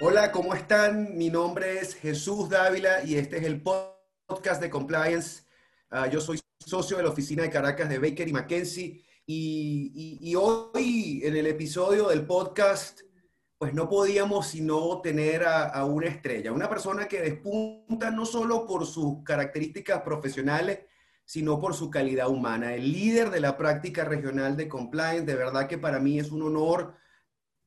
Hola, 0.00 0.30
¿cómo 0.32 0.54
están? 0.54 1.16
Mi 1.16 1.30
nombre 1.30 1.78
es 1.78 1.94
Jesús 1.94 2.48
Dávila 2.48 3.02
y 3.04 3.14
este 3.14 3.38
es 3.38 3.44
el 3.44 3.62
podcast 3.62 4.60
de 4.60 4.68
Compliance. 4.68 5.44
Ah, 5.90 6.06
yo 6.06 6.20
soy 6.20 6.38
socio 6.58 6.98
de 6.98 7.02
la 7.04 7.08
oficina 7.08 7.42
de 7.42 7.50
Caracas 7.50 7.88
de 7.88 7.98
Baker 7.98 8.28
y 8.28 8.32
McKenzie 8.32 9.04
y, 9.24 10.34
hoy 10.34 11.20
en 11.24 11.36
el 11.36 11.46
episodio 11.46 12.08
del 12.08 12.26
podcast 12.26 13.00
pues 13.56 13.74
no 13.74 13.88
podíamos 13.88 14.48
sino 14.48 15.00
tener 15.00 15.44
a, 15.44 15.64
a, 15.64 15.84
una 15.84 16.08
estrella, 16.08 16.52
una 16.52 16.68
persona 16.68 17.08
que 17.08 17.20
despunta 17.20 18.10
no 18.10 18.24
solo 18.26 18.66
por 18.66 18.86
sus 18.86 19.22
características 19.24 20.02
profesionales, 20.02 20.80
sino 21.28 21.60
por 21.60 21.74
su 21.74 21.90
calidad 21.90 22.30
humana. 22.30 22.74
El 22.74 22.90
líder 22.90 23.28
de 23.28 23.40
la 23.40 23.58
práctica 23.58 24.02
regional 24.02 24.56
de 24.56 24.66
compliance, 24.66 25.26
de 25.26 25.34
verdad 25.34 25.68
que 25.68 25.76
para 25.76 26.00
mí 26.00 26.18
es 26.18 26.32
un 26.32 26.40
honor 26.40 26.94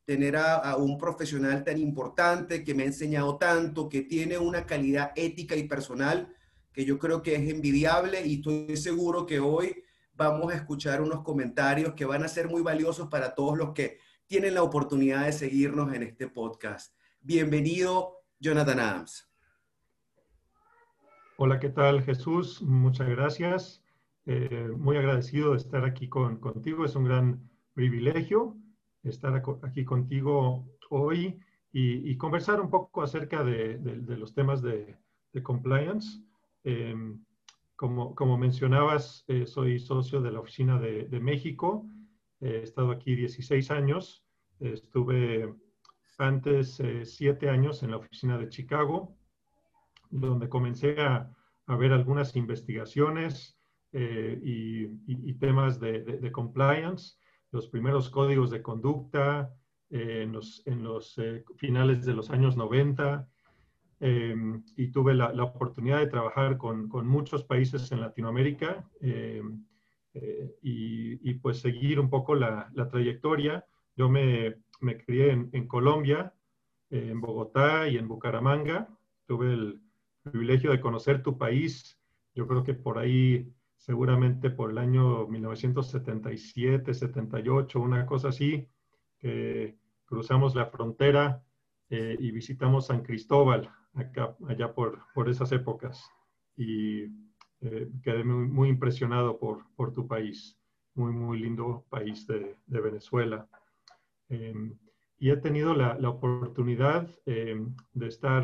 tener 0.04 0.36
a, 0.36 0.76
un 0.78 0.98
profesional 0.98 1.64
tan 1.64 1.78
importante 1.78 2.64
que 2.64 2.74
me 2.74 2.82
ha 2.82 2.88
enseñado 2.88 3.38
tanto, 3.38 3.88
que 3.88 4.02
tiene 4.02 4.40
una 4.40 4.66
calidad 4.66 5.12
ética 5.16 5.56
y 5.56 5.68
personal 5.68 6.36
que 6.74 6.86
yo 6.86 6.98
creo 6.98 7.22
que 7.22 7.36
es 7.36 7.52
envidiable 7.52 8.26
y 8.26 8.38
estoy 8.38 8.76
seguro 8.78 9.28
que 9.28 9.40
hoy 9.40 9.84
vamos 10.16 10.52
a 10.52 10.56
escuchar 10.56 11.00
unos 11.00 11.22
comentarios 11.22 11.94
que 11.94 12.06
van 12.06 12.24
a 12.24 12.30
ser 12.30 12.50
muy 12.50 12.64
valiosos 12.64 13.10
para 13.10 13.36
todos 13.36 13.60
los 13.60 13.74
que 13.74 14.00
tienen 14.26 14.56
la 14.56 14.64
oportunidad 14.64 15.26
de 15.26 15.34
seguirnos 15.34 15.94
en 15.94 16.02
este 16.02 16.28
podcast. 16.28 16.96
Bienvenido, 17.20 18.24
Jonathan 18.40 18.80
Adams. 18.80 19.31
Hola, 21.44 21.60
¿qué 21.60 21.70
tal, 21.70 22.04
Jesús? 22.04 22.62
Muchas 22.62 23.10
gracias. 23.10 23.84
Eh, 24.28 24.70
muy 24.78 24.96
agradecido 24.96 25.54
de 25.54 25.58
estar 25.58 25.86
aquí 25.86 26.08
con, 26.08 26.38
contigo. 26.38 26.86
Es 26.86 26.96
un 26.96 27.06
gran 27.06 27.50
privilegio 27.74 28.56
estar 29.02 29.42
aquí 29.64 29.84
contigo 29.84 30.70
hoy 30.92 31.40
y, 31.74 32.16
conversar 32.18 32.62
un 32.62 32.70
poco 32.70 33.02
acerca 33.02 33.44
de, 33.44 33.80
los 34.20 34.36
temas 34.36 34.62
de, 34.62 35.00
compliance. 35.42 36.22
Em, 36.64 37.26
como, 37.76 38.14
como, 38.14 38.38
mencionabas, 38.38 39.26
eh, 39.28 39.48
soy 39.48 39.80
socio 39.80 40.22
de 40.22 40.32
la 40.32 40.42
oficina 40.42 40.80
de, 40.80 41.20
México. 41.20 41.88
he 42.40 42.62
estado 42.62 42.92
aquí 42.92 43.16
16 43.16 43.72
años. 43.72 44.24
Estuve 44.60 45.52
antes 46.20 46.80
eh, 46.82 47.04
siete 47.04 47.50
años 47.50 47.82
en 47.82 47.90
la 47.90 47.98
oficina 47.98 48.38
de 48.38 48.48
Chicago, 48.48 49.18
donde 50.12 50.50
comencé 50.50 51.00
a, 51.02 51.32
a 51.68 51.76
ver 51.76 51.94
algunas 51.94 52.36
investigaciones 52.36 53.58
eh, 53.94 54.40
y, 54.44 54.86
y, 55.08 55.34
temas 55.34 55.80
de, 55.80 56.32
compliance 56.32 57.18
los 57.52 57.68
primeros 57.68 58.10
códigos 58.10 58.50
de 58.50 58.62
conducta 58.62 59.54
eh, 59.90 60.22
en 60.24 60.32
los, 60.32 60.66
en 60.66 60.84
los 60.84 61.18
eh, 61.18 61.44
finales 61.58 62.06
de 62.06 62.14
los 62.14 62.30
años 62.30 62.56
90 62.56 63.28
em, 64.00 64.64
y 64.78 64.88
tuve 64.88 65.14
la, 65.14 65.34
la, 65.34 65.44
oportunidad 65.44 66.00
de 66.00 66.08
trabajar 66.08 66.58
con, 66.58 66.88
con, 66.88 67.06
muchos 67.06 67.44
países 67.44 67.92
en 67.92 68.00
Latinoamérica 68.00 68.90
em, 69.02 69.66
eh, 70.14 70.56
y, 70.62 71.30
y, 71.30 71.34
pues 71.36 71.60
seguir 71.60 72.00
un 72.00 72.10
poco 72.10 72.36
la, 72.36 72.70
la 72.74 72.88
trayectoria. 72.88 73.66
Yo 73.98 74.10
me, 74.10 74.56
me 74.80 74.98
crié 74.98 75.32
en, 75.32 75.50
en 75.52 75.68
Colombia, 75.68 76.34
en 76.90 77.20
Bogotá 77.20 77.88
y 77.90 77.98
en 77.98 78.08
Bucaramanga. 78.08 78.88
Tuve 79.28 79.54
el 79.54 79.82
privilegio 80.24 80.72
de 80.72 80.82
conocer 80.82 81.24
tu 81.24 81.38
país. 81.38 82.00
Yo 82.34 82.48
creo 82.48 82.64
que 82.64 82.74
por 82.74 82.98
ahí 82.98 83.54
seguramente 83.82 84.52
por 84.52 84.70
el 84.70 84.78
año 84.78 85.28
1977, 85.28 86.94
78, 86.94 87.80
una 87.80 88.06
cosa 88.06 88.30
así, 88.30 88.68
que 89.18 89.76
cruzamos 90.06 90.54
la 90.54 90.68
frontera 90.68 91.44
eh, 91.90 92.16
y 92.20 92.30
visitamos 92.32 92.88
San 92.88 93.02
Cristóbal, 93.02 93.72
acá, 93.96 94.36
allá 94.48 94.74
por, 94.76 95.00
por 95.16 95.30
esas 95.30 95.52
épocas. 95.52 96.08
Y 96.56 97.06
eh, 97.62 97.90
quedé 98.04 98.24
muy, 98.24 98.70
impresionado 98.70 99.40
por, 99.40 99.66
por, 99.76 99.94
tu 99.94 100.08
país, 100.08 100.60
muy, 100.94 101.12
muy 101.12 101.40
lindo 101.40 101.84
país 101.90 102.28
de, 102.28 102.58
de 102.68 102.82
Venezuela. 102.82 103.48
Em, 104.30 104.78
y 105.18 105.32
he 105.32 105.38
tenido 105.38 105.74
la, 105.74 105.98
la 105.98 106.10
oportunidad 106.10 107.10
em, 107.26 107.76
de 107.94 108.08
estar 108.08 108.44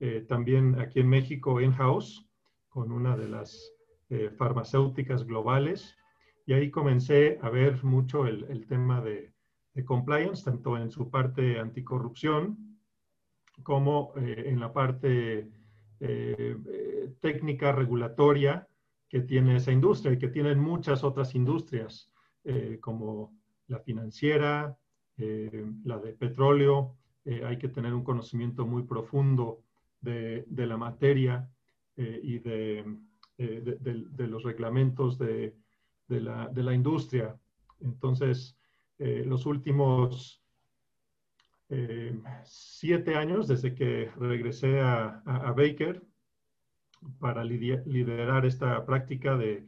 eh, 0.00 0.24
también 0.28 0.78
aquí 0.80 1.00
en 1.00 1.08
México 1.08 1.60
in-house 1.60 2.26
con 2.68 2.92
una 2.92 3.16
de 3.16 3.28
las 3.28 3.72
eh, 4.08 4.30
farmacéuticas 4.30 5.24
globales. 5.24 5.96
Y 6.46 6.52
ahí 6.52 6.70
comencé 6.70 7.38
a 7.42 7.50
ver 7.50 7.82
mucho 7.82 8.26
el, 8.26 8.44
el 8.50 8.66
tema 8.66 9.00
de, 9.00 9.32
de, 9.74 9.84
compliance, 9.84 10.44
tanto 10.44 10.76
en 10.76 10.90
su 10.90 11.10
parte 11.10 11.58
anticorrupción 11.58 12.78
como 13.64 14.12
eh, 14.16 14.44
en 14.46 14.60
la 14.60 14.72
parte 14.72 15.50
eh, 15.98 16.56
técnica 17.20 17.72
regulatoria 17.72 18.68
que 19.08 19.22
tiene 19.22 19.56
esa 19.56 19.72
industria 19.72 20.12
y 20.12 20.18
que 20.18 20.28
tienen 20.28 20.60
muchas 20.60 21.02
otras 21.02 21.34
industrias, 21.34 22.12
como 22.80 23.32
la 23.66 23.80
financiera, 23.80 24.76
la 25.16 25.98
de 25.98 26.12
petróleo. 26.12 26.96
hay 27.24 27.58
que 27.58 27.68
tener 27.68 27.92
un 27.92 28.04
conocimiento 28.04 28.66
muy 28.66 28.82
profundo 28.84 29.64
de, 30.06 30.66
la 30.66 30.76
materia 30.76 31.50
y 31.96 32.38
de 32.38 32.84
eh, 33.38 33.76
de, 33.80 34.26
los 34.28 34.44
reglamentos 34.44 35.18
de, 35.18 35.54
la, 36.08 36.50
la, 36.54 36.72
industria. 36.72 37.38
Entonces, 37.82 38.56
eh, 38.98 39.24
los 39.26 39.44
últimos 39.44 40.42
eh, 41.68 42.18
siete 42.44 43.14
años, 43.14 43.46
desde 43.46 43.74
que 43.74 44.10
regresé 44.16 44.80
a, 44.80 45.22
Baker 45.54 46.02
para 47.18 47.44
liderar 47.44 48.46
esta 48.46 48.86
práctica 48.86 49.36
de, 49.36 49.66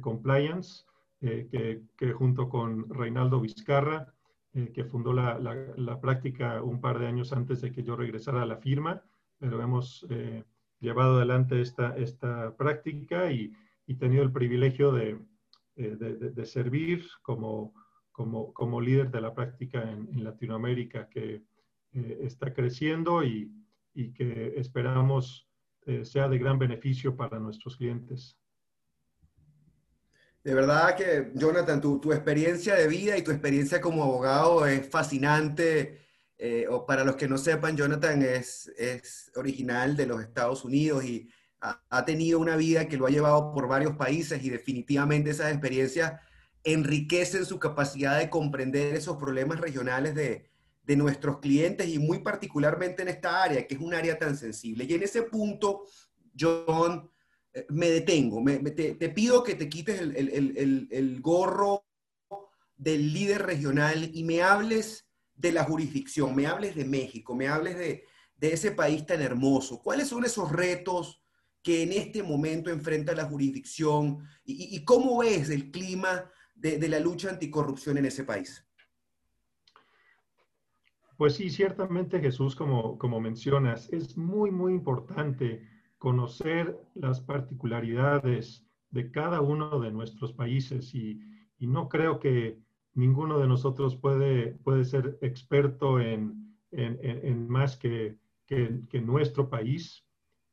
compliance, 0.00 0.84
que, 1.20 1.82
que, 1.98 2.12
junto 2.12 2.48
con 2.48 2.88
Reinaldo 2.88 3.38
Vizcarra, 3.42 4.14
que 4.72 4.84
fundó 4.84 5.12
la, 5.12 5.38
la, 5.38 6.00
práctica 6.00 6.62
un 6.62 6.80
par 6.80 6.98
de 6.98 7.06
años 7.06 7.34
antes 7.34 7.60
de 7.60 7.70
que 7.70 7.82
yo 7.82 7.96
regresara 7.96 8.40
a 8.40 8.46
la 8.46 8.56
firma, 8.56 9.02
pero 9.40 9.60
hemos 9.62 10.06
llevado 10.80 11.16
adelante 11.16 11.60
esta, 11.60 11.96
esta 11.96 12.56
práctica 12.56 13.30
y, 13.30 13.52
y 13.86 13.94
tenido 13.94 14.22
el 14.22 14.32
privilegio 14.32 14.92
de, 14.92 15.18
eh, 15.76 15.96
de, 15.96 16.30
de, 16.30 16.46
servir 16.46 17.04
como, 17.22 17.74
como, 18.10 18.52
como, 18.52 18.80
líder 18.80 19.10
de 19.10 19.20
la 19.20 19.34
práctica 19.34 19.82
en, 19.82 20.24
Latinoamérica 20.24 21.08
que 21.08 21.42
eh, 21.92 22.18
está 22.22 22.52
creciendo 22.52 23.22
y, 23.22 23.52
y 23.94 24.12
que 24.12 24.54
esperamos 24.56 25.48
eh, 25.86 26.04
sea 26.04 26.28
de 26.28 26.38
gran 26.38 26.58
beneficio 26.58 27.16
para 27.16 27.38
nuestros 27.38 27.76
clientes. 27.76 28.36
De 30.42 30.54
verdad 30.54 30.96
que, 30.96 31.32
Jonathan, 31.34 31.80
tu, 31.80 32.00
tu, 32.00 32.12
experiencia 32.12 32.74
de 32.74 32.88
vida 32.88 33.18
y 33.18 33.22
tu 33.22 33.30
experiencia 33.30 33.80
como 33.80 34.02
abogado 34.04 34.66
es 34.66 34.88
fascinante 34.88 35.99
eh, 36.42 36.66
o 36.70 36.86
para 36.86 37.04
los 37.04 37.16
que 37.16 37.28
no 37.28 37.36
sepan, 37.36 37.76
Jonathan 37.76 38.22
es, 38.22 38.72
es 38.78 39.30
original 39.36 39.94
de 39.94 40.06
los 40.06 40.22
Estados 40.22 40.64
Unidos 40.64 41.04
y 41.04 41.28
ha, 41.60 42.04
tenido 42.06 42.38
una 42.38 42.56
vida 42.56 42.88
que 42.88 42.96
lo 42.96 43.04
ha 43.04 43.10
llevado 43.10 43.52
por 43.52 43.68
varios 43.68 43.94
países 43.96 44.42
y 44.42 44.48
definitivamente 44.48 45.28
esas 45.28 45.52
experiencias 45.52 46.18
enriquecen 46.64 47.44
su 47.44 47.58
capacidad 47.58 48.18
de 48.18 48.30
comprender 48.30 48.94
esos 48.94 49.18
problemas 49.18 49.60
regionales 49.60 50.14
de, 50.14 50.48
de 50.82 50.96
nuestros 50.96 51.40
clientes 51.40 51.86
y 51.86 51.98
muy 51.98 52.20
particularmente 52.20 53.02
en 53.02 53.08
esta 53.08 53.42
área, 53.42 53.66
que 53.66 53.74
es 53.74 53.80
un 53.80 53.92
área 53.92 54.18
tan 54.18 54.34
sensible. 54.34 54.86
Y 54.88 54.94
en 54.94 55.02
ese 55.02 55.24
punto, 55.24 55.82
John, 56.38 57.10
eh, 57.52 57.66
me 57.68 57.90
detengo, 57.90 58.40
me, 58.40 58.58
te, 58.70 58.94
te, 58.94 59.10
pido 59.10 59.44
que 59.44 59.56
te 59.56 59.68
quites 59.68 60.00
el, 60.00 60.16
el, 60.16 60.56
el, 60.56 60.88
el 60.90 61.20
gorro 61.20 61.84
del 62.78 63.12
líder 63.12 63.42
regional 63.42 64.10
y 64.14 64.24
me 64.24 64.40
hables 64.40 65.09
de 65.40 65.52
la 65.52 65.64
jurisdicción, 65.64 66.36
me 66.36 66.46
hables 66.46 66.74
de 66.74 66.84
México, 66.84 67.34
me 67.34 67.48
hables 67.48 67.78
de, 67.78 68.04
ese 68.40 68.72
país 68.72 69.04
tan 69.04 69.20
hermoso. 69.20 69.82
¿Cuáles 69.82 70.08
son 70.08 70.24
esos 70.24 70.50
retos 70.50 71.22
que 71.62 71.82
en 71.82 71.92
este 71.92 72.22
momento 72.22 72.70
enfrenta 72.70 73.14
la 73.14 73.26
jurisdicción 73.26 74.26
y, 74.44 74.82
cómo 74.84 75.18
ves 75.18 75.50
el 75.50 75.70
clima 75.70 76.30
de, 76.54 76.88
la 76.88 77.00
lucha 77.00 77.28
anticorrupción 77.30 77.98
en 77.98 78.06
ese 78.06 78.24
país? 78.24 78.64
Pues 81.18 81.34
sí, 81.34 81.50
ciertamente 81.50 82.18
Jesús, 82.18 82.56
como, 82.56 82.96
como 82.96 83.20
mencionas, 83.20 83.92
es 83.92 84.16
muy, 84.16 84.50
muy 84.50 84.72
importante 84.72 85.62
conocer 85.98 86.78
las 86.94 87.20
particularidades 87.20 88.64
de 88.90 89.10
cada 89.10 89.42
uno 89.42 89.80
de 89.80 89.90
nuestros 89.90 90.32
países 90.32 90.94
y 90.94 91.20
no 91.58 91.90
creo 91.90 92.20
que 92.20 92.58
ninguno 92.94 93.38
de 93.38 93.46
nosotros 93.46 93.96
puede, 93.96 94.52
puede 94.64 94.84
ser 94.84 95.18
experto 95.22 96.00
en, 96.00 96.56
en, 96.72 97.48
más 97.48 97.76
que, 97.76 98.16
que, 98.46 99.00
nuestro 99.00 99.48
país, 99.48 100.04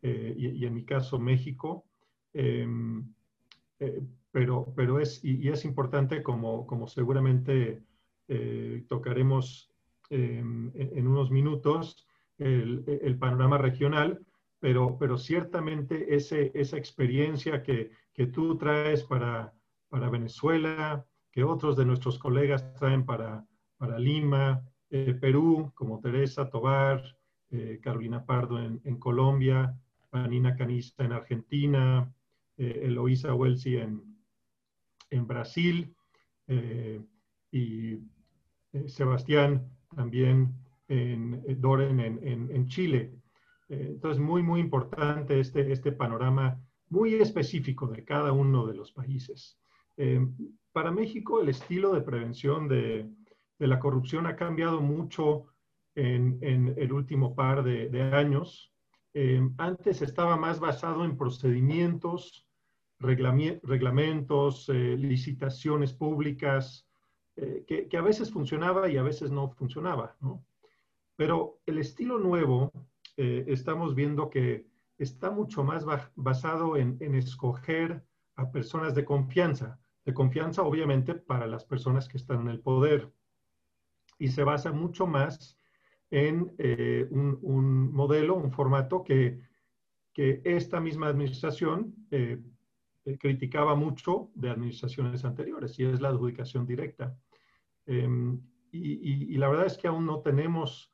eh, 0.01 0.34
y, 0.38 0.66
en 0.66 0.74
mi 0.74 0.86
caso 0.86 1.19
México. 1.19 1.86
Em, 2.34 3.04
eh, 3.80 4.01
pero, 4.31 4.72
pero 4.75 5.00
es, 5.00 5.24
y, 5.24 5.50
es 5.50 5.66
importante 5.66 6.22
como, 6.22 6.68
como 6.68 6.88
seguramente 6.88 7.81
eh, 8.28 8.86
tocaremos 8.88 9.72
em, 10.10 10.72
en, 10.75 11.07
unos 11.07 11.31
minutos, 11.31 12.07
el, 12.38 12.83
el, 13.01 13.18
panorama 13.18 13.57
regional, 13.57 14.24
pero, 14.60 14.98
pero 15.00 15.18
ciertamente 15.18 16.16
ese, 16.16 16.51
esa 16.54 16.78
experiencia 16.78 17.63
que, 17.63 17.90
que 18.13 18.28
tú 18.28 18.57
traes 18.57 19.04
para, 19.04 19.54
para 19.90 20.10
Venezuela, 20.10 21.04
que 21.38 21.44
otros 21.44 21.78
de 21.78 21.86
nuestros 21.86 22.18
colegas 22.18 22.74
traen 22.74 23.06
para, 23.06 23.45
para 23.78 24.00
Lima, 24.00 24.60
eh, 24.89 25.13
Perú, 25.13 25.72
como 25.75 26.00
Teresa 26.00 26.50
Tobar, 26.50 27.04
eh, 27.51 27.80
Carolina 27.80 28.25
Pardo 28.25 28.57
en, 28.60 28.98
Colombia, 28.98 29.80
Anina 30.12 30.56
Canista 30.56 31.04
en 31.04 31.12
Argentina, 31.12 32.12
eh, 32.57 32.81
Eloísa 32.86 33.36
Welsi 33.36 33.78
en, 33.78 34.01
en 35.12 35.28
Brasil 35.28 35.94
y 37.51 38.00
Sebastián 38.88 39.69
también 39.95 40.56
en 40.88 41.62
Doren 41.62 42.00
en, 42.00 42.50
en 42.51 42.68
Chile. 42.68 43.13
entonces, 43.69 44.19
muy, 44.19 44.42
muy 44.42 44.60
importante 44.60 45.40
este, 45.40 45.72
este 45.72 45.92
panorama 45.92 46.60
muy 46.90 47.13
específico 47.13 47.86
de 47.86 48.04
cada 48.04 48.31
uno 48.31 48.66
de 48.66 48.74
los 48.74 48.92
países. 48.92 49.60
Para 50.72 50.92
México, 50.92 51.42
el 51.42 51.50
estilo 51.50 51.94
de 51.94 52.02
prevención 52.02 52.68
de, 52.68 53.10
de 53.60 53.68
la 53.68 53.80
corrupción 53.80 54.28
ha 54.28 54.36
cambiado 54.36 54.82
mucho 54.82 55.48
en, 55.96 56.74
el 56.78 56.94
último 56.94 57.36
par 57.36 57.64
de, 57.64 58.02
años. 58.14 58.72
Eh, 59.14 59.42
antes 59.58 60.02
estaba 60.02 60.38
más 60.38 60.60
basado 60.60 61.04
en 61.04 61.18
procedimientos, 61.18 62.48
reglamentos, 63.00 64.70
eh, 64.70 64.96
licitaciones 64.98 65.94
públicas, 65.94 66.88
eh, 67.36 67.66
que, 67.68 67.98
a 67.98 68.02
veces 68.02 68.32
funcionaba 68.32 68.90
y 68.90 68.98
a 68.98 69.04
veces 69.04 69.32
no 69.32 69.50
funcionaba. 69.50 70.16
Pero 71.16 71.60
el 71.66 71.80
estilo 71.80 72.20
nuevo, 72.20 72.72
estamos 73.16 73.96
viendo 73.96 74.30
que 74.30 74.68
está 75.00 75.32
mucho 75.32 75.64
más 75.64 75.84
basado 76.16 76.78
en, 76.78 76.98
en 77.00 77.16
escoger 77.16 78.04
a 78.36 78.52
personas 78.52 78.94
de 78.94 79.04
confianza, 79.04 79.80
de 80.07 80.13
confianza 80.13 80.63
obviamente 80.63 81.15
para 81.15 81.48
las 81.48 81.65
personas 81.65 82.07
que 82.07 82.15
están 82.15 82.39
en 82.39 82.48
el 82.48 82.62
poder 82.62 83.12
y 84.18 84.30
se 84.30 84.45
basa 84.45 84.71
mucho 84.71 85.06
más 85.06 85.57
en 86.09 86.56
eh, 86.59 87.06
un, 87.12 87.92
modelo, 87.92 88.36
un 88.36 88.50
formato 88.50 89.04
que, 89.04 89.42
que 90.13 90.42
esta 90.45 90.80
misma 90.80 91.07
administración 91.07 91.94
eh, 92.09 92.42
eh, 93.04 93.18
criticaba 93.18 93.75
mucho 93.75 94.31
de 94.33 94.50
administraciones 94.50 95.25
anteriores 95.25 95.77
y 95.77 95.83
es 95.83 96.00
la 96.00 96.07
adjudicación 96.07 96.65
directa. 96.65 97.13
Em, 97.86 98.39
y, 98.71 99.33
y, 99.33 99.38
la 99.38 99.50
verdad 99.50 99.65
es 99.65 99.77
que 99.77 99.89
aún 99.89 100.06
no 100.06 100.21
tenemos 100.21 100.92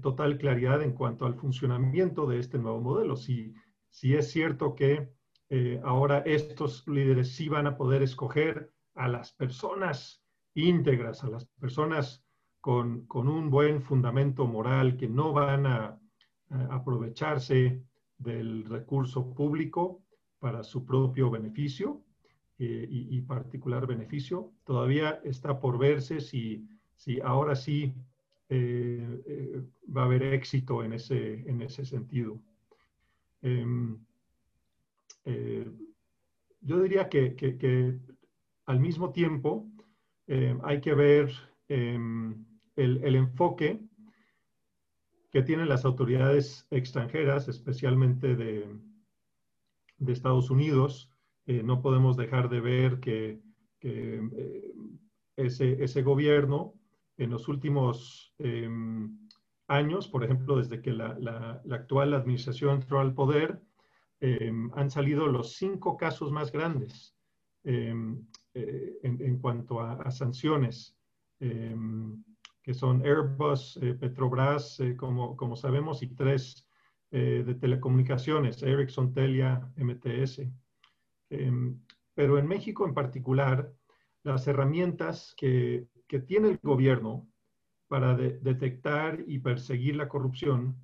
total 0.00 0.38
claridad 0.38 0.82
en 0.82 0.92
cuanto 0.92 1.26
al 1.26 1.34
funcionamiento 1.34 2.26
de 2.26 2.38
este 2.38 2.58
nuevo 2.58 2.80
modelo. 2.80 3.16
Si, 3.16 3.52
si 3.90 4.14
es 4.14 4.30
cierto 4.30 4.76
que 4.76 5.10
ahora 5.82 6.18
estos 6.26 6.86
líderes 6.88 7.34
sí 7.34 7.48
van 7.48 7.66
a 7.66 7.76
poder 7.76 8.02
escoger 8.02 8.72
a 8.94 9.08
las 9.08 9.32
personas 9.32 10.24
íntegras, 10.54 11.24
a 11.24 11.28
las 11.28 11.46
personas 11.60 12.24
con, 12.60 13.06
un 13.10 13.50
buen 13.50 13.82
fundamento 13.82 14.46
moral, 14.46 14.96
que 14.96 15.06
no 15.06 15.32
van 15.32 15.66
a, 15.66 16.00
aprovecharse 16.70 17.82
del 18.16 18.64
recurso 18.64 19.34
público 19.34 20.02
para 20.38 20.62
su 20.62 20.84
propio 20.84 21.30
beneficio 21.30 22.02
eh, 22.58 22.86
y, 22.88 23.20
particular 23.22 23.86
beneficio. 23.86 24.52
Todavía 24.64 25.20
está 25.24 25.58
por 25.58 25.78
verse 25.78 26.20
si, 26.20 26.68
si 26.94 27.20
ahora 27.20 27.56
sí 27.56 27.94
eh, 28.48 29.22
eh, 29.26 29.62
va 29.94 30.02
a 30.02 30.04
haber 30.04 30.22
éxito 30.22 30.84
en 30.84 30.92
ese, 30.92 31.48
en 31.50 31.60
ese 31.60 31.84
sentido. 31.84 32.38
Em, 35.24 35.78
yo 36.60 36.80
diría 36.80 37.08
que, 37.08 37.98
al 38.66 38.80
mismo 38.80 39.12
tiempo 39.12 39.68
hay 40.62 40.80
que 40.80 40.94
ver 40.94 41.30
em, 41.68 42.46
el, 42.76 43.14
enfoque 43.14 43.80
que 45.30 45.42
tienen 45.42 45.68
las 45.68 45.84
autoridades 45.84 46.66
extranjeras, 46.70 47.48
especialmente 47.48 48.36
de, 48.36 48.66
Estados 50.06 50.50
Unidos. 50.50 51.10
Eh, 51.46 51.62
no 51.62 51.80
podemos 51.82 52.16
dejar 52.16 52.48
de 52.48 52.60
ver 52.60 53.00
que, 53.00 53.40
eh, 53.80 54.72
ese, 55.36 55.82
ese, 55.82 56.02
gobierno 56.02 56.74
en 57.16 57.30
los 57.30 57.48
últimos 57.48 58.32
em, 58.38 59.18
años, 59.68 60.08
por 60.08 60.24
ejemplo, 60.24 60.56
desde 60.56 60.80
que 60.80 60.92
la, 60.92 61.18
la, 61.18 61.62
actual 61.70 62.14
administración 62.14 62.76
entró 62.76 63.00
al 63.00 63.14
poder, 63.14 63.60
em, 64.24 64.70
han 64.74 64.90
salido 64.90 65.26
los 65.26 65.54
cinco 65.56 65.96
casos 65.96 66.32
más 66.32 66.50
grandes 66.50 67.16
em, 67.64 68.26
eh, 68.54 68.98
en, 69.02 69.20
en, 69.20 69.38
cuanto 69.38 69.80
a, 69.80 69.94
a 69.94 70.10
sanciones 70.10 70.96
que 72.64 72.72
son 72.72 73.04
Airbus, 73.04 73.78
eh, 73.82 73.92
Petrobras, 73.94 74.80
eh, 74.80 74.96
como, 74.96 75.36
como 75.36 75.54
sabemos, 75.54 76.02
y 76.02 76.08
tres 76.08 76.66
eh, 77.10 77.44
de 77.46 77.54
telecomunicaciones, 77.54 78.62
Ericsson, 78.62 79.12
Telia, 79.12 79.70
MTS. 79.76 80.50
Em, 81.28 81.78
pero 82.14 82.38
en 82.38 82.46
México 82.46 82.86
en 82.86 82.94
particular, 82.94 83.70
las 84.22 84.46
herramientas 84.46 85.34
que, 85.36 85.88
que 86.08 86.20
tiene 86.20 86.48
el 86.48 86.58
gobierno 86.62 87.28
para 87.86 88.16
detectar 88.16 89.22
y 89.26 89.40
perseguir 89.40 89.96
la 89.96 90.08
corrupción 90.08 90.74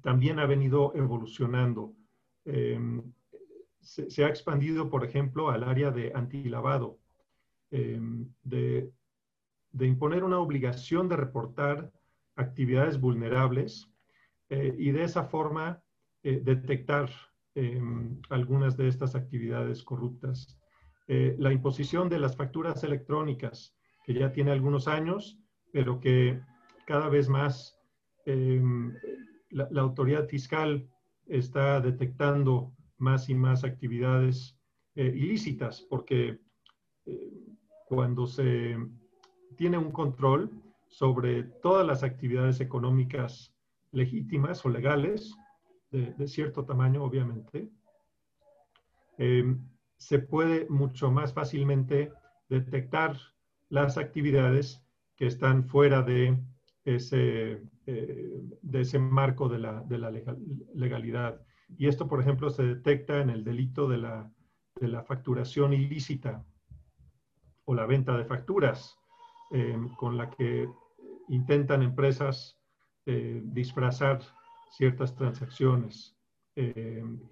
también 0.00 0.38
ha 0.38 0.46
venido 0.46 0.92
evolucionando. 0.94 1.94
Em, 2.44 3.02
se, 3.80 4.24
ha 4.24 4.28
expandido, 4.28 4.90
por 4.90 5.04
ejemplo, 5.04 5.50
al 5.50 5.64
área 5.64 5.90
de 5.90 6.12
antilavado, 6.14 6.98
em, 7.70 8.28
de 8.42 9.86
imponer 9.86 10.24
una 10.24 10.38
obligación 10.38 11.08
de 11.08 11.16
reportar 11.16 11.92
actividades 12.36 13.00
vulnerables 13.00 13.90
eh, 14.48 14.74
y 14.76 14.90
de 14.90 15.04
esa 15.04 15.24
forma 15.24 15.82
eh, 16.22 16.40
detectar 16.42 17.10
em, 17.54 18.20
algunas 18.30 18.76
de 18.76 18.88
estas 18.88 19.14
actividades 19.14 19.82
corruptas. 19.82 20.58
Eh, 21.08 21.36
la 21.38 21.52
imposición 21.52 22.08
de 22.08 22.18
las 22.18 22.36
facturas 22.36 22.82
electrónicas, 22.84 23.76
que 24.04 24.14
ya 24.14 24.32
tiene 24.32 24.50
algunos 24.50 24.88
años, 24.88 25.38
pero 25.72 26.00
que 26.00 26.40
cada 26.86 27.08
vez 27.08 27.28
más 27.28 27.76
la, 29.50 29.80
autoridad 29.80 30.28
fiscal 30.28 30.88
está 31.30 31.80
detectando 31.80 32.72
más 32.98 33.28
y 33.30 33.34
más 33.34 33.64
actividades 33.64 34.56
ilícitas, 34.94 35.80
porque 35.88 36.38
cuando 37.86 38.26
se 38.26 38.76
tiene 39.56 39.78
un 39.78 39.90
control 39.92 40.50
sobre 40.88 41.44
todas 41.44 41.86
las 41.86 42.02
actividades 42.02 42.60
económicas 42.60 43.54
legítimas 43.92 44.64
o 44.66 44.68
legales, 44.68 45.34
de, 45.90 46.28
cierto 46.28 46.64
tamaño, 46.64 47.02
obviamente, 47.02 47.68
eh, 49.18 49.56
se 49.96 50.18
puede 50.20 50.66
mucho 50.68 51.10
más 51.10 51.34
fácilmente 51.34 52.12
detectar 52.48 53.16
las 53.68 53.98
actividades 53.98 54.82
que 55.16 55.26
están 55.26 55.64
fuera 55.66 56.02
de 56.02 56.38
ese, 56.84 57.62
eh, 57.92 58.40
de 58.62 58.82
ese 58.82 59.00
marco 59.00 59.48
de 59.48 59.58
la, 59.58 59.82
de 59.82 59.98
la 59.98 60.12
legalidad. 60.74 61.40
Y 61.76 61.88
esto, 61.88 62.06
por 62.06 62.20
ejemplo, 62.20 62.48
se 62.48 62.62
detecta 62.62 63.20
en 63.20 63.30
el 63.30 63.42
delito 63.42 63.88
de 63.88 63.98
la, 63.98 64.32
de 64.76 64.86
la 64.86 65.02
facturación 65.02 65.72
ilícita 65.72 66.44
o 67.64 67.74
la 67.74 67.86
venta 67.86 68.16
de 68.16 68.24
facturas. 68.24 68.96
Eh, 69.52 69.76
con 69.96 70.16
la 70.16 70.30
que 70.30 70.68
intentan 71.26 71.82
empresas 71.82 72.56
eh, 73.06 73.42
disfrazar 73.42 74.20
ciertas 74.70 75.16
transacciones 75.16 76.16
en, 76.54 77.28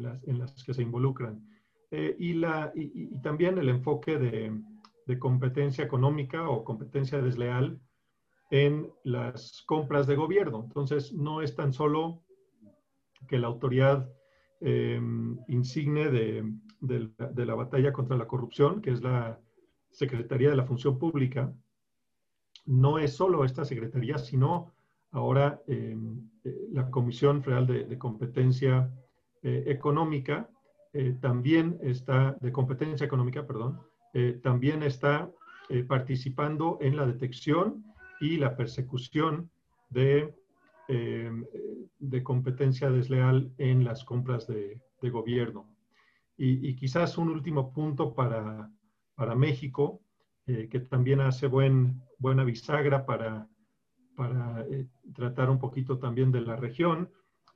las, 0.00 0.22
en, 0.28 0.38
las, 0.38 0.62
que 0.62 0.72
se 0.72 0.82
involucran. 0.82 1.44
y, 1.90 2.34
la, 2.34 2.70
y, 2.76 3.08
también 3.22 3.58
el 3.58 3.70
enfoque 3.70 4.16
de, 4.18 4.52
de, 5.06 5.18
competencia 5.18 5.82
económica 5.82 6.48
o 6.48 6.62
competencia 6.62 7.20
desleal 7.20 7.80
en 8.50 8.90
las 9.02 9.62
compras 9.66 10.06
de 10.06 10.16
gobierno. 10.16 10.64
Entonces, 10.64 11.12
no 11.12 11.42
es 11.42 11.54
tan 11.54 11.72
solo 11.72 12.22
que 13.26 13.38
la 13.38 13.48
autoridad 13.48 14.08
insigne 15.48 16.10
de, 16.10 16.50
de, 16.80 17.46
la 17.46 17.54
batalla 17.54 17.92
contra 17.92 18.16
la 18.16 18.26
corrupción, 18.26 18.80
que 18.80 18.90
es 18.90 19.02
la 19.02 19.38
Secretaría 19.90 20.50
de 20.50 20.56
la 20.56 20.64
Función 20.64 20.98
Pública, 20.98 21.52
no 22.64 22.98
es 22.98 23.14
solo 23.14 23.44
esta 23.44 23.64
Secretaría, 23.64 24.18
sino 24.18 24.72
ahora 25.10 25.60
em, 25.66 26.30
eh, 26.42 26.68
la 26.72 26.90
Comisión 26.90 27.42
Federal 27.42 27.66
de, 27.66 27.98
Competencia 27.98 28.90
eh, 29.42 29.64
Económica, 29.66 30.48
también 31.20 31.78
está, 31.82 32.38
de 32.40 32.50
competencia 32.50 33.04
económica, 33.04 33.46
perdón, 33.46 33.82
también 34.42 34.82
está 34.82 35.30
participando 35.88 36.78
en 36.80 36.96
la 36.96 37.04
detección 37.04 37.84
y 38.20 38.36
la 38.38 38.56
persecución 38.56 39.50
de, 39.90 40.34
de 40.88 42.22
competencia 42.22 42.90
desleal 42.90 43.52
en 43.58 43.84
las 43.84 44.04
compras 44.04 44.46
de, 44.46 44.80
de 45.00 45.10
gobierno. 45.10 45.66
Y, 46.38 46.76
quizás 46.76 47.16
un 47.16 47.30
último 47.30 47.72
punto 47.72 48.14
para, 48.14 48.70
para 49.14 49.34
México, 49.34 50.02
eh, 50.46 50.68
que 50.70 50.80
también 50.80 51.20
hace 51.20 51.46
buen, 51.46 52.02
buena 52.18 52.44
bisagra 52.44 53.06
para, 53.06 53.48
para 54.14 54.66
eh, 54.70 54.86
tratar 55.14 55.48
un 55.48 55.58
poquito 55.58 55.98
también 55.98 56.30
de 56.30 56.42
la 56.42 56.56
región, 56.56 57.10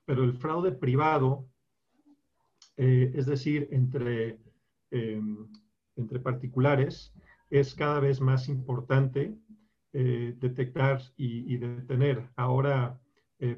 pero 0.07 0.25
el 0.25 0.33
fraude 0.33 0.73
privado, 0.73 1.47
eh, 2.79 3.13
es 3.15 3.27
decir, 3.27 3.69
entre, 3.71 4.39
entre 4.91 6.19
particulares, 6.19 7.13
es 7.51 7.75
cada 7.75 8.01
vez 8.01 8.21
más 8.21 8.49
importante 8.49 9.37
detectar 9.93 11.01
y, 11.17 11.57
detener. 11.57 12.31
Ahora 12.37 13.01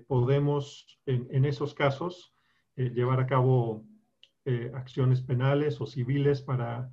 podemos, 0.07 1.01
en, 1.07 1.45
esos 1.45 1.75
casos, 1.75 2.35
llevar 2.77 3.21
a 3.21 3.27
cabo 3.27 3.85
eh, 4.45 4.73
acciones 4.75 5.21
penales 5.21 5.81
o 5.81 5.87
civiles 5.87 6.43
para, 6.43 6.93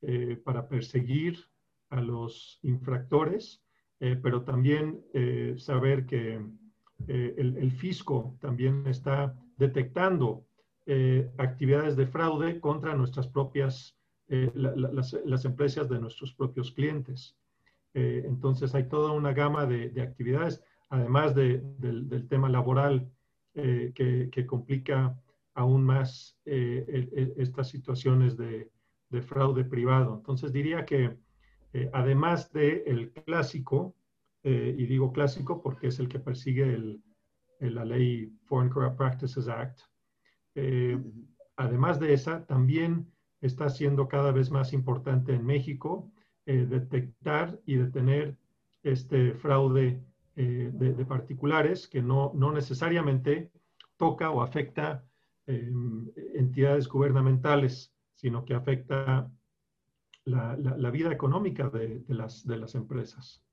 eh, 0.00 0.40
para 0.42 0.66
perseguir 0.66 1.38
a 1.90 2.00
los 2.00 2.58
infractores, 2.62 3.62
eh, 4.00 4.18
pero 4.22 4.44
también 4.44 5.04
saber 5.58 6.06
que 6.06 6.40
el, 7.06 7.70
fisco 7.72 8.38
también 8.40 8.86
está 8.86 9.34
detectando 9.58 10.46
actividades 11.36 11.96
de 11.96 12.06
fraude 12.06 12.60
contra 12.60 12.94
nuestras 12.94 13.28
propias, 13.28 13.98
las, 14.26 15.44
empresas 15.44 15.88
de 15.88 16.00
nuestros 16.00 16.32
propios 16.34 16.72
clientes. 16.72 17.36
Entonces 17.98 18.74
hay 18.74 18.88
toda 18.88 19.12
una 19.12 19.32
gama 19.32 19.66
de, 19.66 20.02
actividades, 20.02 20.62
además 20.90 21.34
del, 21.34 22.26
tema 22.28 22.48
laboral 22.48 23.10
que, 23.54 24.28
que 24.30 24.46
complica 24.46 25.16
aún 25.56 25.82
más 25.82 26.38
eh, 26.44 27.34
estas 27.38 27.68
situaciones 27.68 28.36
de, 28.36 28.70
fraude 29.22 29.64
privado. 29.64 30.14
Entonces 30.14 30.52
diría 30.52 30.84
que 30.84 31.16
eh, 31.72 31.90
además 31.94 32.52
del 32.52 32.82
el 32.84 33.12
clásico, 33.12 33.96
eh, 34.42 34.74
y 34.76 34.84
digo 34.84 35.10
clásico 35.10 35.62
porque 35.62 35.86
es 35.86 35.98
el 35.98 36.08
que 36.08 36.18
persigue 36.18 36.98
la 37.60 37.84
ley 37.86 38.30
Foreign 38.44 38.70
Corrupt 38.70 38.98
Practices 38.98 39.48
Act, 39.48 39.80
además 41.56 41.98
de 41.98 42.12
esa, 42.12 42.44
también 42.44 43.10
está 43.40 43.70
siendo 43.70 44.06
cada 44.06 44.32
vez 44.32 44.50
más 44.50 44.74
importante 44.74 45.32
en 45.32 45.46
México 45.46 46.12
detectar 46.46 47.58
y 47.66 47.74
detener 47.74 48.36
este 48.82 49.34
fraude 49.34 50.00
de, 50.36 51.04
particulares 51.08 51.88
que 51.88 52.00
no, 52.00 52.32
no 52.34 52.52
necesariamente 52.52 53.50
toca 53.96 54.30
o 54.30 54.42
afecta 54.42 55.04
Em, 55.48 56.10
entidades 56.34 56.88
gubernamentales, 56.88 57.92
sino 58.16 58.44
que 58.44 58.54
afecta 58.54 59.30
la, 60.24 60.90
vida 60.90 61.12
económica 61.12 61.70
de, 61.70 62.02
las, 62.08 62.44
de 62.44 62.56
las 62.56 62.74
empresas. 62.74 63.44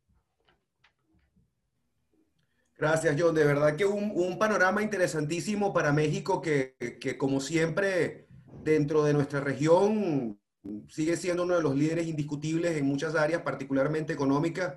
Gracias, 2.75 3.15
John. 3.19 3.35
De 3.35 3.45
verdad 3.45 3.75
que 3.75 3.85
un, 3.85 4.39
panorama 4.39 4.81
interesantísimo 4.81 5.71
para 5.71 5.93
México 5.93 6.41
que, 6.41 6.75
que, 6.99 7.15
como 7.15 7.39
siempre, 7.39 8.27
dentro 8.63 9.03
de 9.03 9.13
nuestra 9.13 9.39
región, 9.39 10.39
sigue 10.89 11.17
siendo 11.17 11.43
uno 11.43 11.55
de 11.55 11.63
los 11.63 11.75
líderes 11.75 12.07
indiscutibles 12.07 12.77
en 12.77 12.85
muchas 12.85 13.15
áreas, 13.15 13.41
particularmente 13.41 14.13
económicas, 14.13 14.75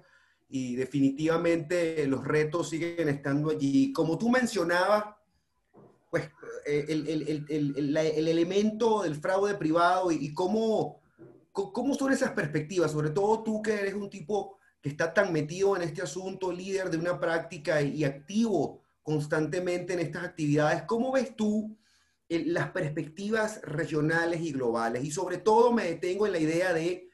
y 0.49 0.77
definitivamente 0.77 2.07
los 2.07 2.25
retos 2.25 2.71
siguen 2.71 3.09
estando 3.09 3.51
allí. 3.51 3.93
Como 3.93 4.17
tú 4.19 4.29
mencionabas, 4.29 5.17
pues, 6.11 6.31
eh, 6.67 6.87
el, 6.89 7.97
elemento 7.97 9.03
del 9.03 9.17
fraude 9.17 9.55
privado 9.55 10.11
y, 10.11 10.33
cómo, 10.33 11.01
cómo 11.53 11.95
son 11.95 12.13
esas 12.13 12.33
perspectivas, 12.33 12.93
sobre 12.93 13.11
todo 13.11 13.43
tú 13.43 13.61
que 13.63 13.75
eres 13.75 13.95
un 13.95 14.09
tipo 14.09 14.57
que 14.81 14.89
está 14.89 15.13
tan 15.13 15.33
metido 15.33 15.77
en 15.77 15.83
este 15.83 16.03
asunto, 16.03 16.53
líder 16.53 16.91
de 16.91 16.97
una 16.97 17.19
práctica 17.19 17.83
y, 17.83 18.05
activo 18.05 18.83
constantemente 19.03 19.93
en 19.93 20.01
estas 20.01 20.25
actividades, 20.25 20.83
¿cómo 20.83 21.13
ves 21.13 21.37
tú 21.37 21.77
las 22.29 22.71
perspectivas 22.71 23.61
regionales 23.63 24.41
y 24.41 24.53
globales? 24.53 25.05
Y 25.05 25.11
sobre 25.11 25.39
todo 25.39 25.73
me 25.73 25.85
detengo 25.85 26.27
en 26.27 26.33
la 26.33 26.39
idea 26.39 26.73
de 26.73 27.11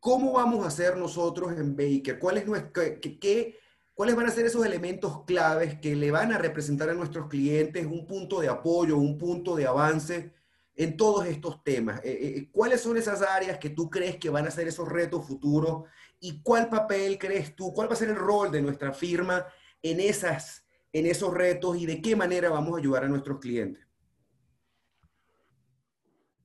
cómo 0.00 0.32
vamos 0.32 0.64
a 0.64 0.68
hacer 0.68 0.96
nosotros 0.96 1.52
en 1.52 1.76
Baker, 1.76 2.18
cuál 2.18 2.38
es 2.38 2.46
nuestra, 2.46 2.98
qué, 3.00 3.58
¿Cuáles 3.94 4.16
van 4.16 4.26
a 4.26 4.30
ser 4.30 4.46
esos 4.46 4.64
elementos 4.64 5.24
claves 5.24 5.78
que 5.78 5.94
le 5.94 6.10
van 6.10 6.32
a 6.32 6.38
representar 6.38 6.88
a 6.88 6.94
nuestros 6.94 7.28
clientes 7.28 7.86
un 7.86 8.06
punto 8.06 8.40
de 8.40 8.48
apoyo, 8.48 8.96
un 8.96 9.18
punto 9.18 9.54
de 9.54 9.66
avance 9.66 10.32
en 10.74 10.96
todos 10.96 11.26
estos 11.26 11.62
temas? 11.62 12.00
Eh, 12.02 12.10
eh, 12.10 12.34
eh, 12.36 12.48
¿Cuáles 12.50 12.80
son 12.80 12.96
esas 12.96 13.20
áreas 13.20 13.58
que 13.58 13.70
tú 13.70 13.90
crees 13.90 14.16
que 14.16 14.30
van 14.30 14.46
a 14.46 14.50
ser 14.50 14.66
esos 14.66 14.88
retos 14.88 15.26
futuros? 15.26 15.84
¿Y 16.18 16.42
cuál 16.42 16.70
papel 16.70 17.18
crees 17.18 17.54
tú, 17.54 17.72
cuál 17.74 17.88
va 17.88 17.92
a 17.92 17.96
ser 17.96 18.08
el 18.08 18.16
rol 18.16 18.50
de 18.50 18.62
nuestra 18.62 18.92
firma 18.92 19.46
en, 19.82 20.00
esas, 20.00 20.66
en 20.92 21.04
esos 21.04 21.32
retos 21.34 21.76
y 21.76 21.84
de 21.84 22.00
qué 22.00 22.16
manera 22.16 22.48
vamos 22.48 22.74
a 22.74 22.78
ayudar 22.78 23.04
a 23.04 23.08
nuestros 23.08 23.40
clientes? 23.40 23.86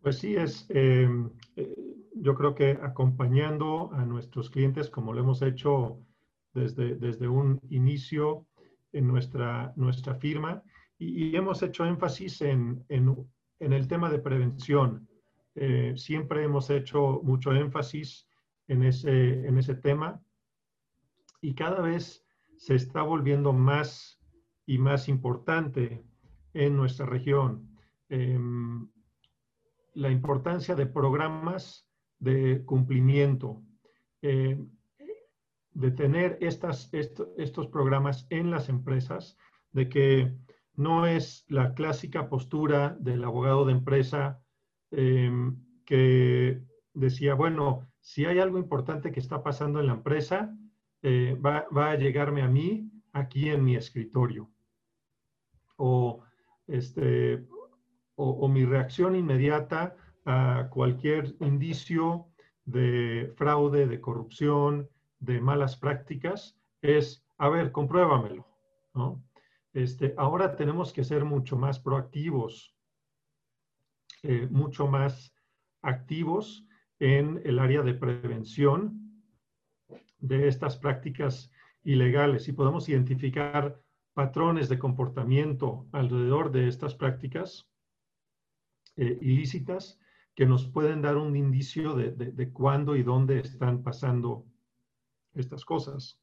Pues 0.07 0.19
sí, 0.19 0.37
es, 0.37 0.65
yo 2.13 2.33
creo 2.33 2.55
que 2.55 2.79
acompañando 2.81 3.91
a 3.91 4.05
nuestros 4.05 4.49
clientes 4.49 4.89
como 4.89 5.11
lo 5.11 5.19
hemos 5.19 5.41
hecho 5.41 5.99
desde, 6.53 7.27
un 7.27 7.59
inicio 7.69 8.47
en 8.93 9.05
nuestra, 9.05 9.73
nuestra 9.75 10.15
firma 10.15 10.63
y, 10.97 11.35
hemos 11.35 11.61
hecho 11.61 11.85
énfasis 11.85 12.41
en, 12.41 12.85
el 13.59 13.87
tema 13.89 14.09
de 14.09 14.19
prevención. 14.19 15.09
Eh, 15.55 15.91
siempre 15.97 16.41
hemos 16.41 16.69
hecho 16.69 17.19
mucho 17.21 17.51
énfasis 17.51 18.29
en 18.69 18.83
ese, 18.83 19.45
en 19.45 19.57
ese 19.57 19.75
tema 19.75 20.21
y 21.41 21.53
cada 21.53 21.81
vez 21.81 22.25
se 22.55 22.75
está 22.75 23.01
volviendo 23.01 23.51
más 23.51 24.21
y 24.65 24.77
más 24.77 25.09
importante 25.09 26.01
en 26.53 26.77
nuestra 26.77 27.05
región. 27.05 27.67
Em, 28.07 28.87
la 29.97 30.11
importancia 30.11 30.75
de 30.75 30.85
programas 30.85 31.87
de 32.19 32.63
cumplimiento. 32.65 33.63
Eh, 34.21 34.63
de 35.71 35.91
tener 35.91 36.39
estos 36.41 37.67
programas 37.67 38.25
en 38.29 38.49
las 38.49 38.69
empresas, 38.69 39.37
de 39.71 39.89
que 39.89 40.35
no 40.73 41.05
es 41.05 41.45
la 41.49 41.73
clásica 41.73 42.29
postura 42.29 42.97
del 42.99 43.23
abogado 43.23 43.65
de 43.65 43.73
empresa 43.73 44.41
em, 44.91 45.57
que 45.85 46.63
decía, 46.93 47.35
bueno, 47.35 47.87
si 47.99 48.25
hay 48.25 48.39
algo 48.39 48.57
importante 48.57 49.11
que 49.11 49.19
está 49.19 49.43
pasando 49.43 49.79
en 49.79 49.87
la 49.87 49.93
empresa, 49.93 50.55
eh, 51.03 51.39
va, 51.43 51.67
a 51.91 51.95
llegarme 51.95 52.41
a 52.41 52.47
mí 52.47 52.91
aquí 53.13 53.49
en 53.49 53.63
mi 53.63 53.75
escritorio. 53.75 54.51
O, 55.75 56.23
este, 56.65 57.45
o 58.17 58.47
mi 58.47 58.65
reacción 58.65 59.15
inmediata 59.15 59.95
a 60.25 60.67
cualquier 60.69 61.35
indicio 61.39 62.27
de 62.65 63.31
fraude, 63.37 63.87
de 63.87 64.01
corrupción, 64.01 64.89
de 65.19 65.39
malas 65.39 65.77
prácticas 65.77 66.57
es, 66.81 67.25
a 67.37 67.49
ver, 67.49 67.71
compruébamelo. 67.71 68.45
Este, 69.73 70.13
ahora 70.17 70.55
tenemos 70.55 70.91
que 70.91 71.03
ser 71.03 71.23
mucho 71.23 71.55
más 71.55 71.79
proactivos, 71.79 72.75
eh, 74.23 74.47
mucho 74.49 74.87
más 74.87 75.33
activos 75.81 76.65
en 76.99 77.41
el 77.45 77.59
área 77.59 77.83
de 77.83 77.93
prevención 77.93 79.23
de 80.17 80.47
estas 80.47 80.77
prácticas 80.77 81.51
ilegales 81.83 82.47
y 82.47 82.53
podemos 82.53 82.89
identificar 82.89 83.79
patrones 84.13 84.67
de 84.67 84.79
comportamiento 84.79 85.87
alrededor 85.91 86.51
de 86.51 86.67
estas 86.67 86.95
prácticas 86.95 87.69
eh, 88.97 89.17
ilícitas 89.21 89.99
que 90.35 90.45
nos 90.45 90.67
pueden 90.67 91.01
dar 91.01 91.17
un 91.17 91.35
indicio 91.35 91.95
de, 91.95 92.11
de 92.11 92.51
cuándo 92.51 92.95
y 92.95 93.03
dónde 93.03 93.39
están 93.39 93.81
pasando 93.81 94.45
estas 95.33 95.65
cosas. 95.65 96.19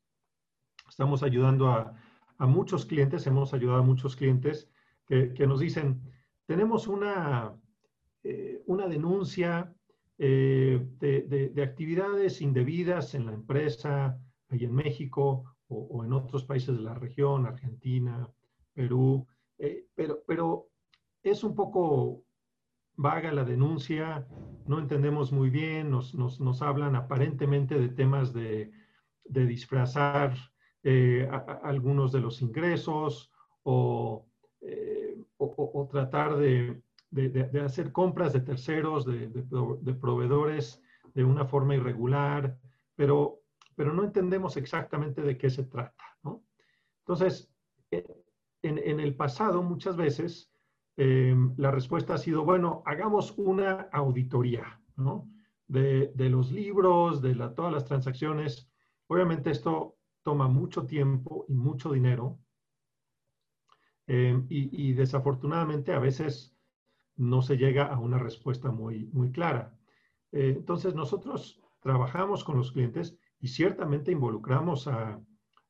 Estamos 0.88 1.22
ayudando 1.22 1.68
a, 1.68 1.96
muchos 2.38 2.84
clientes, 2.84 3.26
hemos 3.26 3.54
ayudado 3.54 3.78
a 3.78 3.84
muchos 3.84 4.16
clientes 4.16 4.68
que, 5.06 5.46
nos 5.46 5.60
dicen, 5.60 6.02
tenemos 6.46 6.88
una, 6.88 7.56
eh, 8.22 8.62
una 8.66 8.86
denuncia 8.86 9.72
eh, 10.18 10.86
de, 10.98 11.62
actividades 11.62 12.42
indebidas 12.42 13.14
en 13.14 13.26
la 13.26 13.32
empresa, 13.32 14.18
ahí 14.48 14.64
en 14.64 14.74
México 14.74 15.56
o, 15.68 16.04
en 16.04 16.12
otros 16.12 16.44
países 16.44 16.76
de 16.76 16.82
la 16.82 16.94
región, 16.94 17.46
Argentina, 17.46 18.28
Perú, 18.74 19.26
pero, 19.94 20.22
pero 20.26 20.68
es 21.22 21.44
un 21.44 21.54
poco 21.54 22.23
vaga 22.96 23.32
la 23.32 23.44
denuncia, 23.44 24.26
no 24.66 24.78
entendemos 24.78 25.32
muy 25.32 25.50
bien, 25.50 25.90
nos, 25.90 26.14
nos, 26.14 26.62
hablan 26.62 26.96
aparentemente 26.96 27.78
de 27.78 27.88
temas 27.88 28.32
de, 28.32 28.72
de 29.24 29.46
disfrazar 29.46 30.34
eh, 30.82 31.28
algunos 31.62 32.12
de 32.12 32.20
los 32.20 32.40
ingresos 32.42 33.30
o, 33.62 34.26
eh, 34.60 35.18
o, 35.38 35.88
tratar 35.90 36.36
de, 36.36 36.80
de, 37.10 37.60
hacer 37.60 37.92
compras 37.92 38.32
de 38.32 38.40
terceros, 38.40 39.04
de, 39.04 39.94
proveedores 40.00 40.82
de 41.14 41.24
una 41.24 41.44
forma 41.44 41.74
irregular, 41.74 42.58
pero, 42.94 43.40
pero 43.74 43.92
no 43.92 44.04
entendemos 44.04 44.56
exactamente 44.56 45.22
de 45.22 45.36
qué 45.36 45.50
se 45.50 45.64
trata. 45.64 46.04
Entonces, 47.00 47.50
eh, 47.90 48.06
en, 48.62 48.78
en, 48.78 48.98
el 48.98 49.14
pasado 49.14 49.62
muchas 49.62 49.96
veces 49.96 50.50
Em, 50.96 51.54
la 51.56 51.70
respuesta 51.72 52.14
ha 52.14 52.18
sido, 52.18 52.44
bueno, 52.44 52.82
hagamos 52.86 53.34
una 53.36 53.88
auditoría 53.92 54.80
¿no? 54.96 55.28
de, 55.66 56.12
los 56.16 56.52
libros, 56.52 57.20
de 57.20 57.34
todas 57.56 57.72
las 57.72 57.84
transacciones. 57.84 58.70
Obviamente 59.08 59.50
esto 59.50 59.96
toma 60.22 60.46
mucho 60.46 60.86
tiempo 60.86 61.46
y 61.48 61.54
mucho 61.54 61.92
dinero 61.92 62.38
em, 64.06 64.46
y, 64.48 64.92
desafortunadamente 64.92 65.92
a 65.92 65.98
veces 65.98 66.56
no 67.16 67.42
se 67.42 67.56
llega 67.56 67.86
a 67.86 67.98
una 67.98 68.18
respuesta 68.18 68.70
muy, 68.70 69.06
muy 69.12 69.32
clara. 69.32 69.76
Eh, 70.32 70.54
entonces 70.56 70.94
nosotros 70.94 71.60
trabajamos 71.80 72.44
con 72.44 72.56
los 72.56 72.72
clientes 72.72 73.18
y 73.40 73.48
ciertamente 73.48 74.12
involucramos 74.12 74.86
a, 74.86 75.20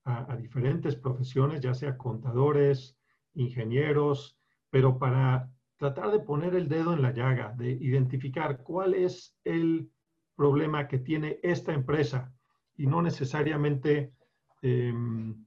a 0.05 0.37
diferentes 0.37 0.97
profesiones, 0.97 1.63
ya 1.63 1.73
sea 1.75 1.97
contadores, 1.97 2.99
ingenieros, 3.35 4.39
pero 4.75 4.99
para 4.99 5.49
tratar 5.77 6.11
de 6.11 6.19
poner 6.19 6.57
el 6.57 6.69
dedo 6.69 6.95
en 6.95 7.03
la 7.03 7.13
llaga, 7.13 7.55
de 7.57 7.71
identificar 7.71 8.65
cuál 8.65 8.95
es 8.95 9.39
el 9.45 9.89
problema 10.35 10.89
que 10.89 10.99
tiene 10.99 11.39
esta 11.45 11.73
empresa 11.73 12.35
y 12.77 12.89
no 12.89 13.01
necesariamente 13.01 14.13
em, 14.63 15.47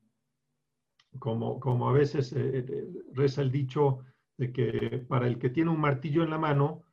como, 1.20 1.60
como, 1.60 1.90
a 1.90 1.92
veces 1.92 2.32
eh, 2.32 2.60
eh, 2.60 2.88
reza 3.12 3.42
el 3.42 3.52
dicho 3.52 4.00
de 4.38 4.54
que 4.54 5.06
para 5.10 5.28
el 5.28 5.38
que 5.40 5.50
tiene 5.50 5.72
un 5.72 5.82
martillo 5.82 6.24
en 6.24 6.30
la 6.30 6.38
mano, 6.38 6.84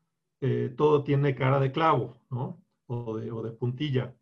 eh, 0.41 0.75
todo 0.77 1.05
tiene 1.05 1.37
cara 1.37 1.61
de 1.61 1.71
clavo, 1.71 2.21
¿no? 2.31 2.61
O 2.87 3.17
de, 3.17 3.31
o 3.31 3.45
de 3.45 3.53
puntilla. 3.53 4.13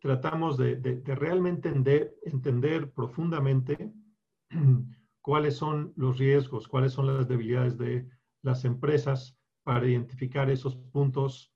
tratamos 0.00 0.56
de, 0.56 0.76
de, 0.76 1.14
realmente 1.16 1.68
entender, 1.68 2.14
entender 2.22 2.92
profundamente 2.92 3.92
cuáles 5.28 5.58
son 5.58 5.92
los 5.94 6.16
riesgos, 6.16 6.68
cuáles 6.68 6.94
son 6.94 7.06
las 7.06 7.28
debilidades 7.28 7.76
de 7.76 8.08
las 8.40 8.64
empresas 8.64 9.36
para 9.62 9.86
identificar 9.86 10.48
esos 10.48 10.74
puntos 10.74 11.52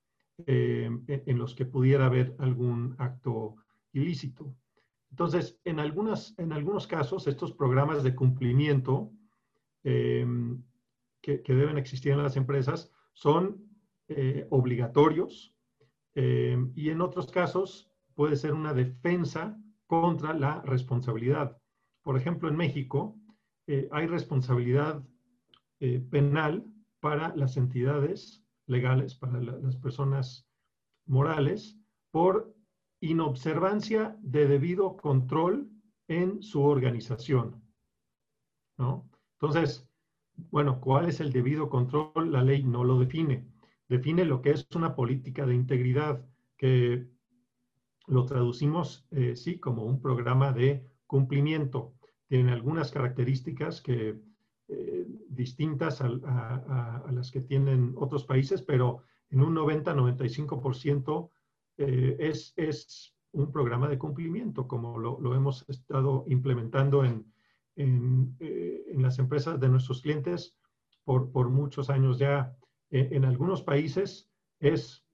eh, 0.47 0.91
en 1.07 1.38
los 1.38 1.55
que 1.55 1.64
pudiera 1.64 2.05
haber 2.05 2.37
algún 2.38 2.95
acto 2.99 3.57
ilícito. 3.95 4.55
Entonces, 5.11 5.59
en, 5.64 5.81
algunas, 5.81 6.35
en 6.38 6.52
algunos 6.52 6.87
casos, 6.87 7.26
estos 7.26 7.52
programas 7.52 8.02
de 8.02 8.14
cumplimiento 8.14 9.11
eh, 9.85 10.26
que, 11.23 11.43
deben 11.43 11.79
existir 11.79 12.12
en 12.12 12.23
las 12.23 12.37
empresas 12.37 12.93
son 13.14 13.64
eh, 14.09 14.47
obligatorios 14.50 15.57
y 16.14 16.91
en 16.91 17.00
otros 17.00 17.33
casos 17.33 17.91
puede 18.14 18.37
ser 18.37 18.52
una 18.52 18.75
defensa 18.75 19.59
contra 19.87 20.35
la 20.35 20.61
responsabilidad. 20.61 21.57
Por 22.02 22.19
ejemplo, 22.19 22.50
en 22.50 22.57
México, 22.57 23.17
eh, 23.66 23.88
hay 23.92 24.07
responsabilidad 24.07 25.02
eh, 25.81 26.00
penal 26.11 26.64
para 27.00 27.35
las 27.37 27.57
entidades 27.57 28.45
legales, 28.66 29.14
para 29.14 29.40
las 29.40 29.76
personas 29.76 30.47
morales, 31.07 31.78
por 32.11 32.54
inobservancia 33.00 34.16
de 34.21 34.47
debido 34.47 34.96
control 34.96 35.68
en 36.09 36.42
su 36.42 36.62
organización. 36.62 37.62
¿no? 38.79 39.09
Entonces, 39.40 39.88
bueno, 40.51 40.81
¿cuál 40.81 41.09
es 41.09 41.20
el 41.20 41.33
debido 41.33 41.68
control? 41.68 42.33
La 42.33 42.42
ley 42.42 42.62
no 42.62 42.85
lo 42.85 42.98
define. 42.98 43.46
Define 43.88 44.25
lo 44.25 44.40
que 44.40 44.51
es 44.51 44.66
una 44.75 44.94
política 44.94 45.46
de 45.46 45.55
integridad, 45.55 46.25
que 46.57 47.09
lo 48.07 48.25
traducimos, 48.25 49.07
eh, 49.11 49.37
sí, 49.37 49.59
como 49.59 49.85
un 49.85 50.01
programa 50.01 50.53
de 50.53 50.88
cumplimiento 51.07 51.94
tiene 52.33 52.53
algunas 52.53 52.90
características 52.90 53.83
que, 53.83 54.18
eh, 54.66 55.07
distintas 55.29 56.01
a, 56.01 57.05
las 57.12 57.31
que 57.31 57.42
tienen 57.42 57.92
otros 57.95 58.25
países, 58.25 58.62
pero 58.62 59.03
en 59.29 59.42
un 59.42 59.55
90-95% 59.55 61.29
eh, 61.77 62.16
es, 62.18 62.55
es, 62.57 63.14
un 63.33 63.53
programa 63.53 63.87
de 63.87 63.99
cumplimiento, 63.99 64.66
como 64.66 64.99
lo, 64.99 65.21
lo 65.21 65.35
hemos 65.35 65.68
estado 65.68 66.25
implementando 66.27 67.05
en, 67.05 67.31
en, 67.77 68.35
eh, 68.40 68.83
en, 68.88 69.03
las 69.03 69.18
empresas 69.18 69.61
de 69.61 69.68
nuestros 69.68 70.01
clientes 70.01 70.57
por, 71.05 71.33
por 71.33 71.51
muchos 71.51 71.90
años 71.90 72.18
ya. 72.18 72.57
En, 72.88 73.27
algunos 73.27 73.62
países 73.62 74.31
es 74.59 75.05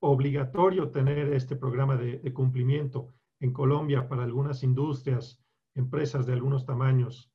obligatorio 0.00 0.90
tener 0.90 1.32
este 1.32 1.56
programa 1.56 1.96
de, 1.96 2.18
de 2.18 2.34
cumplimiento. 2.34 3.14
En 3.40 3.54
Colombia, 3.54 4.06
para 4.06 4.24
algunas 4.24 4.62
industrias, 4.62 5.40
empresas 5.76 6.26
de 6.26 6.32
algunos 6.32 6.64
tamaños. 6.64 7.30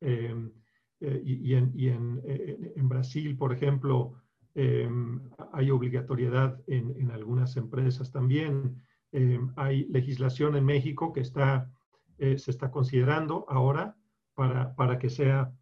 Em, 0.00 0.52
eh, 1.00 1.22
y, 1.24 1.54
en, 1.54 2.88
Brasil, 2.88 3.36
por 3.36 3.52
ejemplo, 3.52 4.14
em, 4.54 5.20
hay 5.52 5.70
obligatoriedad 5.70 6.62
en, 6.66 7.10
algunas 7.10 7.56
empresas 7.56 8.10
también. 8.10 8.82
Em, 9.12 9.52
hay 9.56 9.84
legislación 9.88 10.56
en 10.56 10.64
México 10.64 11.12
que 11.12 11.20
está, 11.20 11.70
eh, 12.18 12.38
se 12.38 12.50
está 12.50 12.70
considerando 12.70 13.44
ahora 13.48 13.96
para, 14.34 14.74
para 14.74 14.98
que 14.98 15.10
sea 15.10 15.52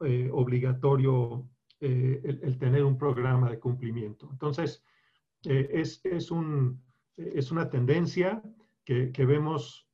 eh, 0.00 0.30
obligatorio 0.32 1.48
el, 1.80 2.58
tener 2.58 2.84
un 2.84 2.98
programa 2.98 3.48
de 3.48 3.60
cumplimiento. 3.60 4.28
Entonces, 4.32 4.82
es, 5.44 6.00
es, 6.04 6.32
un, 6.32 6.82
es 7.16 7.52
una 7.52 7.70
tendencia 7.70 8.42
que, 8.84 9.12
que 9.12 9.24
vemos 9.24 9.87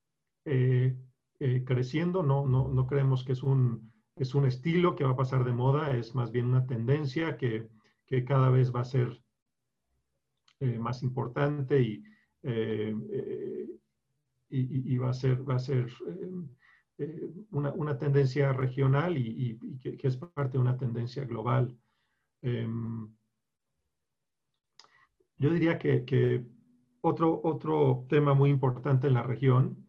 eh, 0.44 0.96
eh, 1.40 1.64
creciendo, 1.64 2.22
no, 2.22 2.46
no, 2.46 2.68
no, 2.68 2.86
creemos 2.86 3.24
que 3.24 3.32
es 3.32 3.42
un, 3.42 3.92
es 4.16 4.34
un 4.34 4.46
estilo 4.46 4.94
que 4.94 5.04
va 5.04 5.10
a 5.12 5.16
pasar 5.16 5.44
de 5.44 5.52
moda, 5.52 5.96
es 5.96 6.14
más 6.14 6.30
bien 6.30 6.46
una 6.46 6.66
tendencia 6.66 7.36
que, 7.36 7.68
que 8.06 8.24
cada 8.24 8.50
vez 8.50 8.74
va 8.74 8.80
a 8.80 8.84
ser 8.84 9.22
eh, 10.60 10.78
más 10.78 11.02
importante 11.02 11.80
y, 11.80 12.04
y, 14.50 14.98
va 14.98 15.10
a 15.10 15.14
ser, 15.14 15.48
va 15.48 15.54
a 15.56 15.58
ser 15.58 15.90
una, 17.50 17.72
una, 17.72 17.98
tendencia 17.98 18.52
regional 18.52 19.16
y, 19.16 19.58
que, 19.80 19.96
que, 19.96 20.08
es 20.08 20.16
parte 20.18 20.52
de 20.52 20.58
una 20.58 20.76
tendencia 20.76 21.24
global. 21.24 21.76
Em, 22.42 23.08
yo 25.38 25.50
diría 25.50 25.78
que, 25.78 26.04
que 26.04 26.44
otro, 27.00 27.40
otro 27.42 28.06
tema 28.08 28.34
muy 28.34 28.50
importante 28.50 29.06
en 29.08 29.14
la 29.14 29.22
región 29.22 29.83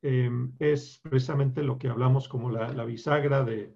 Em, 0.00 0.52
es 0.60 1.00
precisamente 1.02 1.62
lo 1.62 1.76
que 1.76 1.88
hablamos 1.88 2.28
como 2.28 2.50
la, 2.50 2.84
bisagra 2.84 3.44
de, 3.44 3.74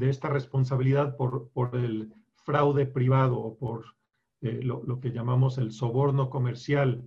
esta 0.00 0.28
responsabilidad 0.28 1.16
por, 1.16 1.50
el 1.72 2.12
fraude 2.36 2.86
privado 2.86 3.38
o 3.38 3.56
por 3.56 3.86
eh, 4.42 4.60
lo, 4.62 5.00
que 5.00 5.10
llamamos 5.10 5.58
el 5.58 5.72
soborno 5.72 6.30
comercial, 6.30 7.02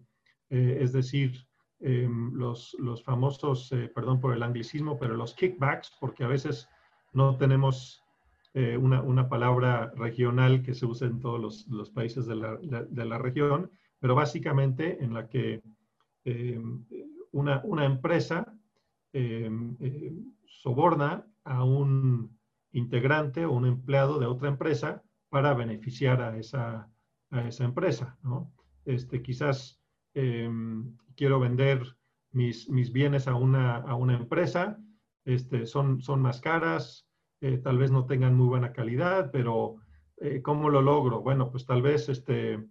eh, 0.50 0.80
es 0.82 0.91
decir, 0.91 1.47
em, 1.80 2.34
los, 2.34 2.76
famosos, 3.06 3.71
eh, 3.71 3.89
perdón 3.93 4.19
por 4.19 4.34
el 4.34 4.43
anglicismo, 4.43 4.97
pero 5.00 5.15
los 5.15 5.34
kickbacks, 5.34 5.91
porque 6.02 6.26
a 6.26 6.28
veces 6.28 6.67
no 7.13 7.38
tenemos 7.38 8.04
una, 8.80 9.30
palabra 9.30 9.91
regional 9.95 10.63
que 10.63 10.73
se 10.73 10.88
usa 10.88 11.08
en 11.08 11.19
todos 11.19 11.67
los, 11.69 11.91
países 11.91 12.26
de 12.26 12.36
la, 12.36 12.58
de 12.58 13.06
la, 13.06 13.19
región, 13.19 13.69
pero 14.00 14.15
básicamente 14.15 14.97
en 15.04 15.13
la 15.13 15.30
que 15.30 15.62
em, 16.26 16.84
una, 17.38 17.86
empresa 17.86 18.54
eh, 19.13 19.50
eh, 19.80 20.13
soborna 20.45 21.26
a 21.43 21.63
un 21.63 22.38
integrante 22.71 23.45
o 23.45 23.52
un 23.52 23.65
empleado 23.65 24.19
de 24.19 24.26
otra 24.26 24.50
empresa 24.50 25.04
para 25.30 25.54
beneficiar 25.54 26.21
a 26.21 26.38
esa, 26.38 26.89
a 27.30 27.47
esa 27.47 27.63
empresa. 27.63 28.17
¿no? 28.23 28.52
Este, 28.86 29.21
quizás 29.21 29.80
eh, 30.13 30.50
quiero 31.15 31.39
vender 31.39 31.84
mis, 32.32 32.69
mis 32.69 32.91
bienes 32.91 33.28
a 33.28 33.36
una, 33.36 33.78
a 33.78 33.95
una, 33.95 34.15
empresa, 34.15 34.80
este, 35.26 35.65
son, 35.65 36.02
son 36.02 36.21
más 36.21 36.41
caras, 36.41 37.08
tal 37.63 37.78
vez 37.78 37.91
no 37.91 38.06
tengan 38.08 38.36
muy 38.36 38.47
buena 38.47 38.73
calidad, 38.73 39.30
pero 39.32 39.76
¿cómo 40.41 40.69
lo 40.69 40.82
logro? 40.82 41.21
Bueno, 41.21 41.52
pues 41.52 41.67
tal 41.67 41.84
vez 41.84 42.10
este, 42.10 42.67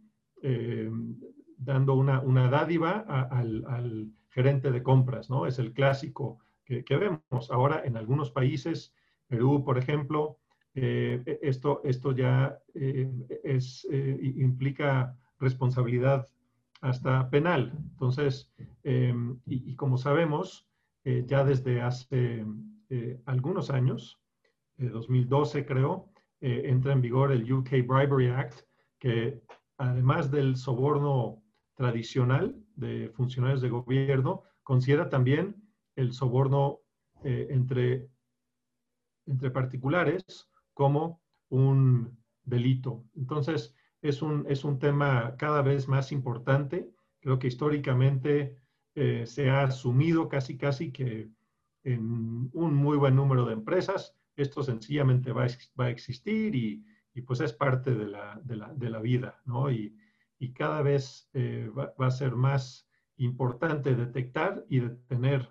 dando 1.57 1.95
una, 1.95 2.21
una 2.21 2.51
dádiva 2.51 2.99
al, 3.31 4.11
gerente 4.37 4.71
de 4.71 4.83
compras, 4.83 5.31
¿no? 5.31 5.47
Es 5.47 5.59
el 5.59 5.73
clásico 5.73 6.41
que, 6.67 6.85
vemos. 6.91 7.51
Ahora, 7.51 7.83
en 7.87 7.97
algunos 7.97 8.31
países, 8.31 8.93
Perú, 9.29 9.65
por 9.65 9.79
ejemplo, 9.79 10.39
e, 10.75 11.39
esto, 11.41 11.81
esto 11.85 12.13
ya 12.13 12.59
es, 12.75 13.89
implica 13.91 15.17
responsabilidad 15.41 16.29
hasta 16.83 17.31
penal. 17.31 17.73
Entonces, 17.93 18.53
em, 18.85 19.41
y, 19.47 19.75
como 19.75 19.97
sabemos, 19.97 20.69
ya 21.05 21.43
desde 21.43 21.81
hace 21.81 22.45
algunos 23.25 23.71
años, 23.71 24.21
2012 24.77 25.65
creo, 25.65 26.11
entra 26.41 26.93
en 26.93 27.01
vigor 27.01 27.33
el 27.33 27.51
UK 27.51 27.71
Bribery 27.87 28.29
Act, 28.29 28.67
que 28.99 29.41
además 29.79 30.31
del 30.31 30.57
soborno 30.57 31.43
tradicional 31.75 32.55
de 32.77 33.11
funcionarios 33.11 33.61
de 33.61 33.71
gobierno, 33.71 34.43
considera 34.63 35.09
también 35.09 35.57
el 35.97 36.13
soborno 36.13 36.81
eh, 37.25 37.49
entre, 37.51 38.09
entre 39.27 39.51
particulares 39.51 40.49
como 40.73 41.23
un 41.49 42.17
delito. 42.45 43.05
Entonces, 43.17 43.75
es 44.03 44.23
un, 44.23 44.47
es 44.49 44.63
un 44.65 44.79
tema 44.79 45.35
cada 45.37 45.63
vez 45.63 45.89
más 45.89 46.13
importante. 46.13 46.91
Creo 47.21 47.39
que 47.39 47.49
históricamente 47.49 48.57
eh, 48.95 49.27
se 49.27 49.51
ha 49.51 49.65
asumido 49.65 50.29
casi, 50.29 50.57
casi 50.57 50.93
que 50.93 51.31
en 51.83 52.51
un 52.53 52.75
muy 52.75 52.97
buen 52.97 53.17
número 53.17 53.45
de 53.47 53.55
empresas 53.55 54.17
esto 54.37 54.63
sencillamente 54.63 55.33
va 55.33 55.45
a, 55.45 55.49
va 55.81 55.87
a 55.87 55.91
existir 55.91 56.55
y, 56.55 56.85
y, 57.15 57.23
pues 57.23 57.41
es 57.41 57.53
parte 57.53 57.95
de 57.95 58.07
la, 58.07 58.41
de 58.45 58.57
la, 58.57 58.73
de 58.75 58.91
la 58.91 59.01
vida, 59.01 59.41
¿no? 59.47 59.71
Y 60.39 60.53
cada 60.53 60.83
vez 60.83 61.29
eh, 61.33 61.71
va, 61.77 61.93
a 61.99 62.11
ser 62.11 62.35
más 62.35 62.89
importante 63.17 63.95
detectar 63.95 64.65
y 64.69 64.81
detener 64.81 65.49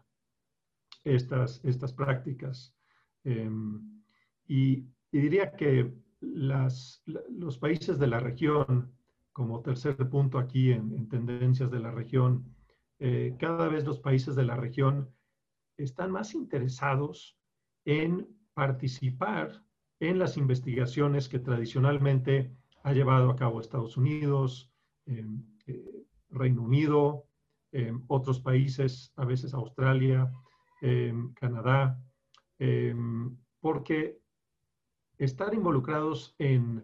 estas, 1.04 1.64
estas 1.64 1.94
prácticas. 1.94 2.76
Em, 3.24 4.02
y, 4.48 4.88
diría 5.12 5.56
que 5.56 5.94
las, 6.20 7.02
los 7.06 7.58
países 7.58 7.98
de 7.98 8.08
la 8.08 8.20
región, 8.20 8.94
como 9.32 9.62
tercer 9.62 9.96
punto 10.10 10.38
aquí 10.38 10.72
en, 10.72 11.08
tendencias 11.08 11.72
de 11.72 11.80
la 11.80 11.92
región, 11.92 12.54
eh, 13.00 13.36
cada 13.40 13.70
vez 13.70 13.86
los 13.86 14.00
países 14.00 14.36
de 14.36 14.44
la 14.44 14.56
región 14.56 15.10
están 15.78 16.12
más 16.12 16.34
interesados 16.34 17.38
en 17.86 18.28
participar 18.54 19.64
en 20.00 20.20
las 20.20 20.38
investigaciones 20.38 21.30
que 21.30 21.40
tradicionalmente 21.40 22.52
ha 22.84 22.94
llevado 22.94 23.30
a 23.30 23.36
cabo 23.36 23.60
Estados 23.60 23.98
Unidos, 23.98 24.72
Reino 26.30 26.62
Unido, 26.62 27.26
otros 28.08 28.40
países, 28.40 29.12
a 29.16 29.26
veces 29.26 29.54
Australia, 29.54 30.32
Canadá, 31.36 32.00
porque 33.60 34.20
estar 35.18 35.54
involucrados 35.54 36.36
en 36.40 36.84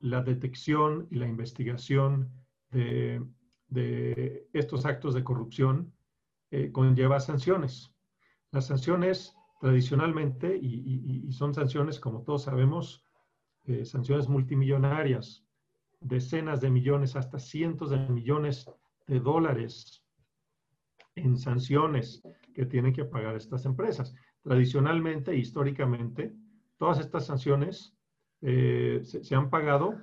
la 0.00 0.22
detección 0.22 1.06
y 1.10 1.16
la 1.16 1.26
investigación 1.26 2.30
de, 2.70 3.22
estos 4.52 4.84
actos 4.84 5.14
de 5.14 5.24
corrupción 5.24 5.92
eh, 6.50 6.70
conlleva 6.70 7.18
sanciones. 7.20 7.92
Las 8.50 8.66
sanciones 8.66 9.34
tradicionalmente, 9.60 10.56
y, 10.60 11.32
son 11.32 11.54
sanciones, 11.54 11.98
como 11.98 12.22
todos 12.22 12.42
sabemos, 12.42 13.04
eh, 13.64 13.84
sanciones 13.84 14.28
multimillonarias, 14.28 15.43
decenas 16.04 16.60
de 16.60 16.70
millones 16.70 17.16
hasta 17.16 17.38
cientos 17.38 17.90
de 17.90 17.98
millones 18.08 18.70
de 19.06 19.20
dólares 19.20 20.04
en 21.14 21.36
sanciones 21.38 22.22
que 22.54 22.66
tienen 22.66 22.92
que 22.92 23.04
pagar 23.04 23.36
estas 23.36 23.64
empresas. 23.64 24.14
Tradicionalmente, 24.42 25.34
históricamente, 25.34 26.34
todas 26.76 27.00
estas 27.00 27.26
sanciones 27.26 27.96
eh, 28.42 29.00
se, 29.02 29.34
han 29.34 29.48
pagado 29.48 29.94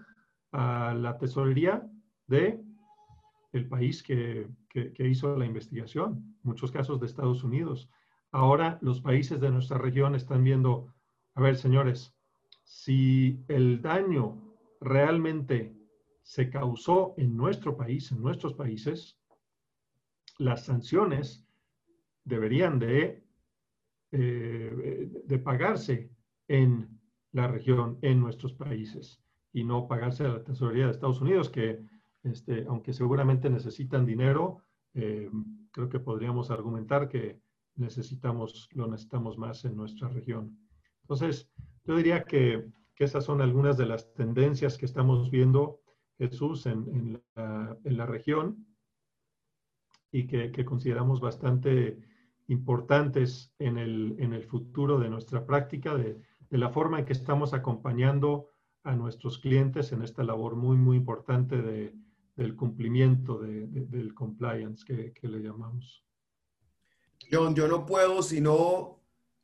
a 0.51 0.93
la 0.95 1.17
tesorería 1.17 1.87
de 2.27 2.59
el 3.53 3.67
país 3.67 4.01
que, 4.01 4.47
que, 4.69 5.07
hizo 5.07 5.35
la 5.37 5.45
investigación, 5.45 6.37
muchos 6.41 6.71
casos 6.71 6.99
de 6.99 7.05
Estados 7.05 7.43
Unidos. 7.43 7.89
Ahora 8.31 8.79
los 8.81 9.01
países 9.01 9.39
de 9.41 9.51
nuestra 9.51 9.77
región 9.77 10.15
están 10.15 10.43
viendo, 10.43 10.93
a 11.35 11.41
ver, 11.41 11.57
señores, 11.57 12.15
si 12.63 13.43
el 13.49 13.81
daño 13.81 14.41
realmente 14.79 15.80
se 16.31 16.49
causó 16.49 17.13
en 17.17 17.35
nuestro 17.35 17.75
país, 17.75 18.09
en 18.13 18.21
nuestros 18.21 18.53
países, 18.53 19.19
las 20.37 20.63
sanciones 20.63 21.45
deberían 22.23 22.79
de, 22.79 23.21
eh, 24.13 25.11
de 25.25 25.39
pagarse 25.39 26.09
en 26.47 26.87
la 27.33 27.49
región, 27.49 27.99
en 28.01 28.21
nuestros 28.21 28.53
países, 28.53 29.21
y 29.51 29.65
no 29.65 29.89
pagarse 29.89 30.23
a 30.23 30.29
la 30.29 30.43
tesorería 30.45 30.85
de 30.85 30.91
Estados 30.93 31.19
Unidos, 31.19 31.49
que 31.49 31.83
este, 32.23 32.63
aunque 32.65 32.93
seguramente 32.93 33.49
necesitan 33.49 34.05
dinero, 34.05 34.63
eh, 34.93 35.29
creo 35.71 35.89
que 35.89 35.99
podríamos 35.99 36.49
argumentar 36.49 37.09
que 37.09 37.41
necesitamos, 37.75 38.69
lo 38.71 38.87
necesitamos 38.87 39.37
más 39.37 39.65
en 39.65 39.75
nuestra 39.75 40.07
región. 40.07 40.57
Entonces, 41.01 41.51
yo 41.83 41.97
diría 41.97 42.23
que, 42.23 42.71
que 42.95 43.03
esas 43.03 43.25
son 43.25 43.41
algunas 43.41 43.75
de 43.75 43.87
las 43.87 44.13
tendencias 44.13 44.77
que 44.77 44.85
estamos 44.85 45.29
viendo 45.29 45.80
Jesús 46.21 46.67
en, 46.67 47.19
la, 47.35 48.05
región 48.05 48.67
y 50.11 50.27
que, 50.27 50.65
consideramos 50.65 51.19
bastante 51.19 51.97
importantes 52.47 53.51
en 53.57 53.79
el, 53.79 54.43
futuro 54.43 54.99
de 54.99 55.09
nuestra 55.09 55.47
práctica, 55.47 55.95
de, 55.95 56.21
la 56.51 56.69
forma 56.69 56.99
en 56.99 57.05
que 57.05 57.13
estamos 57.13 57.55
acompañando 57.55 58.49
a 58.83 58.95
nuestros 58.95 59.39
clientes 59.39 59.91
en 59.93 60.03
esta 60.03 60.23
labor 60.23 60.55
muy, 60.55 60.77
muy 60.77 60.97
importante 60.97 61.59
del 62.35 62.55
cumplimiento 62.55 63.39
del 63.39 64.13
compliance 64.13 64.85
que, 64.85 65.13
que 65.13 65.27
le 65.27 65.39
llamamos. 65.39 66.05
John, 67.31 67.55
yo 67.55 67.67
no 67.67 67.85
puedo 67.85 68.21
sino 68.21 68.99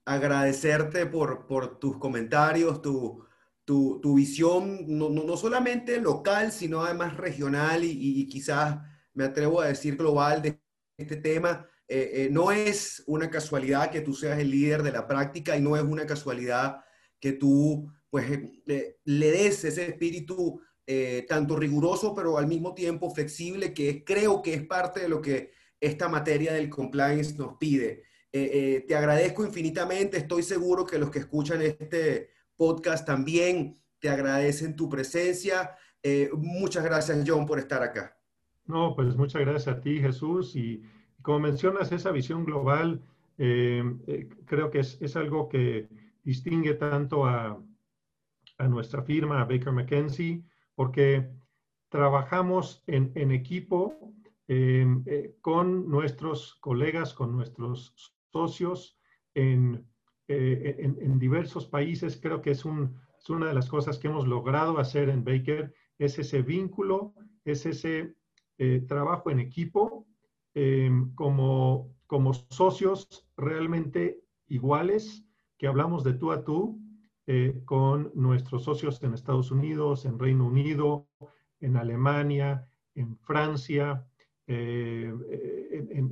agradecerte 0.06 1.08
por, 1.08 1.48
por 1.48 1.80
tus 1.80 1.98
comentarios, 1.98 2.84
tu, 2.84 3.27
tu, 3.67 3.99
tu 4.01 4.15
visión 4.15 4.86
no, 4.88 5.10
no, 5.10 5.36
solamente 5.36 5.99
local, 5.99 6.53
sino 6.53 6.84
además 6.84 7.17
regional 7.17 7.84
y, 7.84 8.25
quizás 8.30 8.80
me 9.13 9.25
atrevo 9.25 9.60
a 9.60 9.67
decir 9.67 9.97
global 9.97 10.41
de 10.41 10.62
este 10.95 11.17
tema. 11.17 11.67
Eh, 11.86 12.12
eh, 12.13 12.30
no 12.32 12.53
es 12.53 13.03
una 13.08 13.30
casualidad 13.30 13.91
que 13.91 13.99
tú 13.99 14.13
seas 14.13 14.39
el 14.39 14.51
líder 14.51 14.84
de 14.84 14.93
la 14.93 15.06
práctica 15.06 15.58
y 15.58 15.62
no 15.62 15.75
es 15.75 15.84
una 15.84 16.06
casualidad 16.06 16.77
que 17.19 17.34
tú 17.34 17.91
pues 18.10 18.39
le 18.63 19.32
des 19.32 19.65
ese 19.65 19.88
espíritu 19.88 20.62
eh, 20.86 21.25
tanto 21.27 21.58
riguroso 21.58 22.15
pero 22.15 22.38
al 22.38 22.47
mismo 22.47 22.73
tiempo 22.73 23.13
flexible 23.13 23.73
que 23.73 24.06
creo 24.06 24.41
que 24.41 24.53
es 24.53 24.65
parte 24.65 25.01
de 25.01 25.10
lo 25.10 25.21
que 25.21 25.51
esta 25.82 26.08
materia 26.08 26.53
del 26.53 26.69
compliance 26.69 27.36
nos 27.38 27.58
pide. 27.58 28.03
te 28.32 28.95
agradezco 28.95 29.45
infinitamente, 29.45 30.17
estoy 30.17 30.43
seguro 30.43 30.86
que 30.86 30.99
los 30.99 31.10
que 31.10 31.19
escuchan 31.19 31.62
este, 31.62 32.37
podcast 32.58 33.06
también 33.06 33.78
te 34.00 34.10
agradecen 34.10 34.76
tu 34.76 34.89
presencia. 34.89 35.76
Eh, 36.04 36.30
muchas 36.36 36.84
gracias, 36.84 37.24
John, 37.26 37.46
por 37.46 37.60
estar 37.60 37.82
acá. 37.82 38.17
No, 38.65 38.96
pues 38.96 39.15
muchas 39.15 39.41
gracias 39.41 39.67
a 39.67 39.80
ti, 39.80 40.00
Jesús. 40.00 40.56
Y 40.56 40.84
como 41.22 41.39
mencionas, 41.39 41.91
esa 41.91 42.12
visión 42.12 42.43
global, 42.43 43.02
eh, 43.38 43.84
eh, 44.08 44.30
creo 44.46 44.70
que 44.70 44.80
es, 44.80 45.15
algo 45.15 45.48
que 45.48 45.88
distingue 46.24 46.74
tanto 46.74 47.26
a, 47.26 47.63
nuestra 48.67 49.04
firma, 49.04 49.41
a 49.41 49.46
Baker 49.46 49.72
McKenzie, 49.72 50.43
porque 50.74 51.30
trabajamos 51.89 52.84
en, 52.88 53.32
equipo 53.32 54.13
con 55.41 55.89
nuestros 55.89 56.56
colegas, 56.56 57.13
con 57.13 57.36
nuestros 57.36 57.93
socios 58.32 58.98
en 59.36 59.86
eh, 60.30 60.76
en, 60.80 61.20
diversos 61.20 61.68
países. 61.68 62.20
Creo 62.22 62.42
que 62.42 62.52
es, 62.52 62.66
una 62.66 62.92
de 63.30 63.54
las 63.54 63.70
cosas 63.70 63.98
que 63.98 64.08
hemos 64.08 64.28
logrado 64.28 64.78
hacer 64.78 65.08
en 65.08 65.24
Baker, 65.24 65.74
es 65.98 66.20
ese 66.20 66.42
vínculo, 66.42 67.13
es 67.46 67.66
ese 67.66 68.13
eh, 68.58 68.84
trabajo 68.90 69.32
en 69.32 69.40
equipo 69.40 70.06
em, 70.54 71.13
como, 71.16 71.96
como 72.08 72.34
socios 72.34 73.08
realmente 73.38 74.22
iguales, 74.48 75.24
que 75.58 75.68
hablamos 75.68 76.04
de 76.04 76.13
tú 76.13 76.34
a 76.34 76.44
tú 76.44 76.78
eh, 77.26 77.62
con 77.63 78.12
nuestros 78.13 78.66
socios 78.66 79.02
en 79.04 79.13
Estados 79.13 79.50
Unidos, 79.50 80.04
en 80.04 80.20
Reino 80.20 80.46
Unido, 80.46 81.08
en 81.62 81.78
Alemania, 81.78 82.68
en 82.96 83.18
Francia, 83.18 84.06
en, 84.46 85.24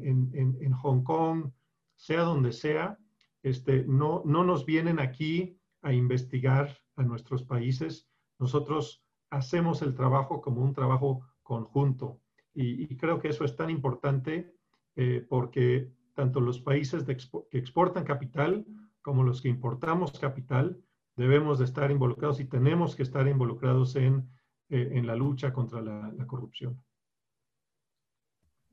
en, 0.01 0.71
Hong 0.71 1.03
Kong, 1.03 1.51
sea 1.95 2.21
donde 2.21 2.51
sea, 2.51 2.97
este, 3.45 3.83
no, 3.87 4.23
no 4.25 4.43
nos 4.43 4.65
vienen 4.65 4.99
aquí 4.99 5.59
a 5.83 5.93
investigar 5.93 6.75
a 6.95 7.03
nuestros 7.03 7.43
países. 7.43 8.09
Nosotros 8.39 9.05
hacemos 9.29 9.83
el 9.83 9.93
trabajo 9.93 10.41
como 10.41 10.63
un 10.63 10.73
trabajo 10.73 11.21
conjunto. 11.43 12.21
Y, 12.55 12.87
creo 12.97 13.19
que 13.19 13.27
eso 13.27 13.45
es 13.45 13.55
tan 13.55 13.69
importante 13.69 14.55
eh, 14.95 15.23
porque 15.29 15.91
tanto 16.15 16.39
los 16.39 16.59
países 16.59 17.03
que 17.03 17.57
exportan 17.59 18.03
capital 18.03 18.65
como 19.03 19.23
los 19.23 19.41
que 19.41 19.49
importamos 19.49 20.19
capital 20.19 20.81
debemos 21.15 21.59
de 21.59 21.65
estar 21.65 21.91
involucrados 21.91 22.39
y 22.39 22.45
tenemos 22.45 22.95
que 22.95 23.03
estar 23.03 23.27
involucrados 23.27 23.95
en, 23.95 24.27
eh, 24.69 24.89
en 24.93 25.05
la 25.05 25.15
lucha 25.15 25.53
contra 25.53 25.81
la, 25.81 26.25
corrupción. 26.25 26.83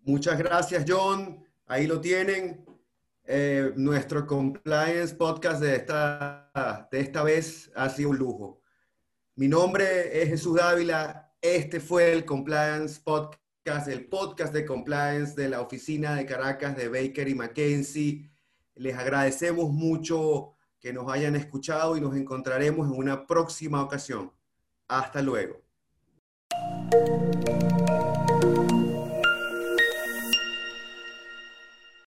Muchas 0.04 0.38
gracias, 0.38 0.86
John. 0.88 1.44
Ahí 1.66 1.86
lo 1.86 2.00
tienen. 2.00 2.71
Eh, 3.24 3.72
nuestro 3.76 4.26
compliance 4.26 5.14
podcast 5.14 5.60
de 5.60 5.76
esta, 5.76 6.88
de 6.90 7.00
esta 7.00 7.22
vez 7.22 7.70
ha 7.76 7.88
sido 7.88 8.10
un 8.10 8.18
lujo. 8.18 8.60
Mi 9.36 9.48
nombre 9.48 10.22
es 10.22 10.28
Jesús 10.28 10.56
Dávila. 10.56 11.32
Este 11.40 11.80
fue 11.80 12.12
el 12.12 12.24
Compliance 12.24 13.00
Podcast, 13.00 13.88
el 13.88 14.06
podcast 14.06 14.52
de 14.52 14.66
compliance 14.66 15.40
de 15.40 15.48
la 15.48 15.60
oficina 15.60 16.14
de 16.16 16.26
Caracas 16.26 16.76
de 16.76 16.88
Baker 16.88 17.28
y 17.28 17.34
McKenzie. 17.34 18.30
Les 18.74 18.96
agradecemos 18.96 19.70
mucho 19.70 20.56
que 20.80 20.92
nos 20.92 21.10
hayan 21.10 21.36
escuchado 21.36 21.96
y 21.96 22.00
nos 22.00 22.16
encontraremos 22.16 22.88
en 22.88 22.98
una 22.98 23.26
próxima 23.26 23.82
ocasión. 23.82 24.32
Hasta 24.88 25.22
luego. 25.22 25.62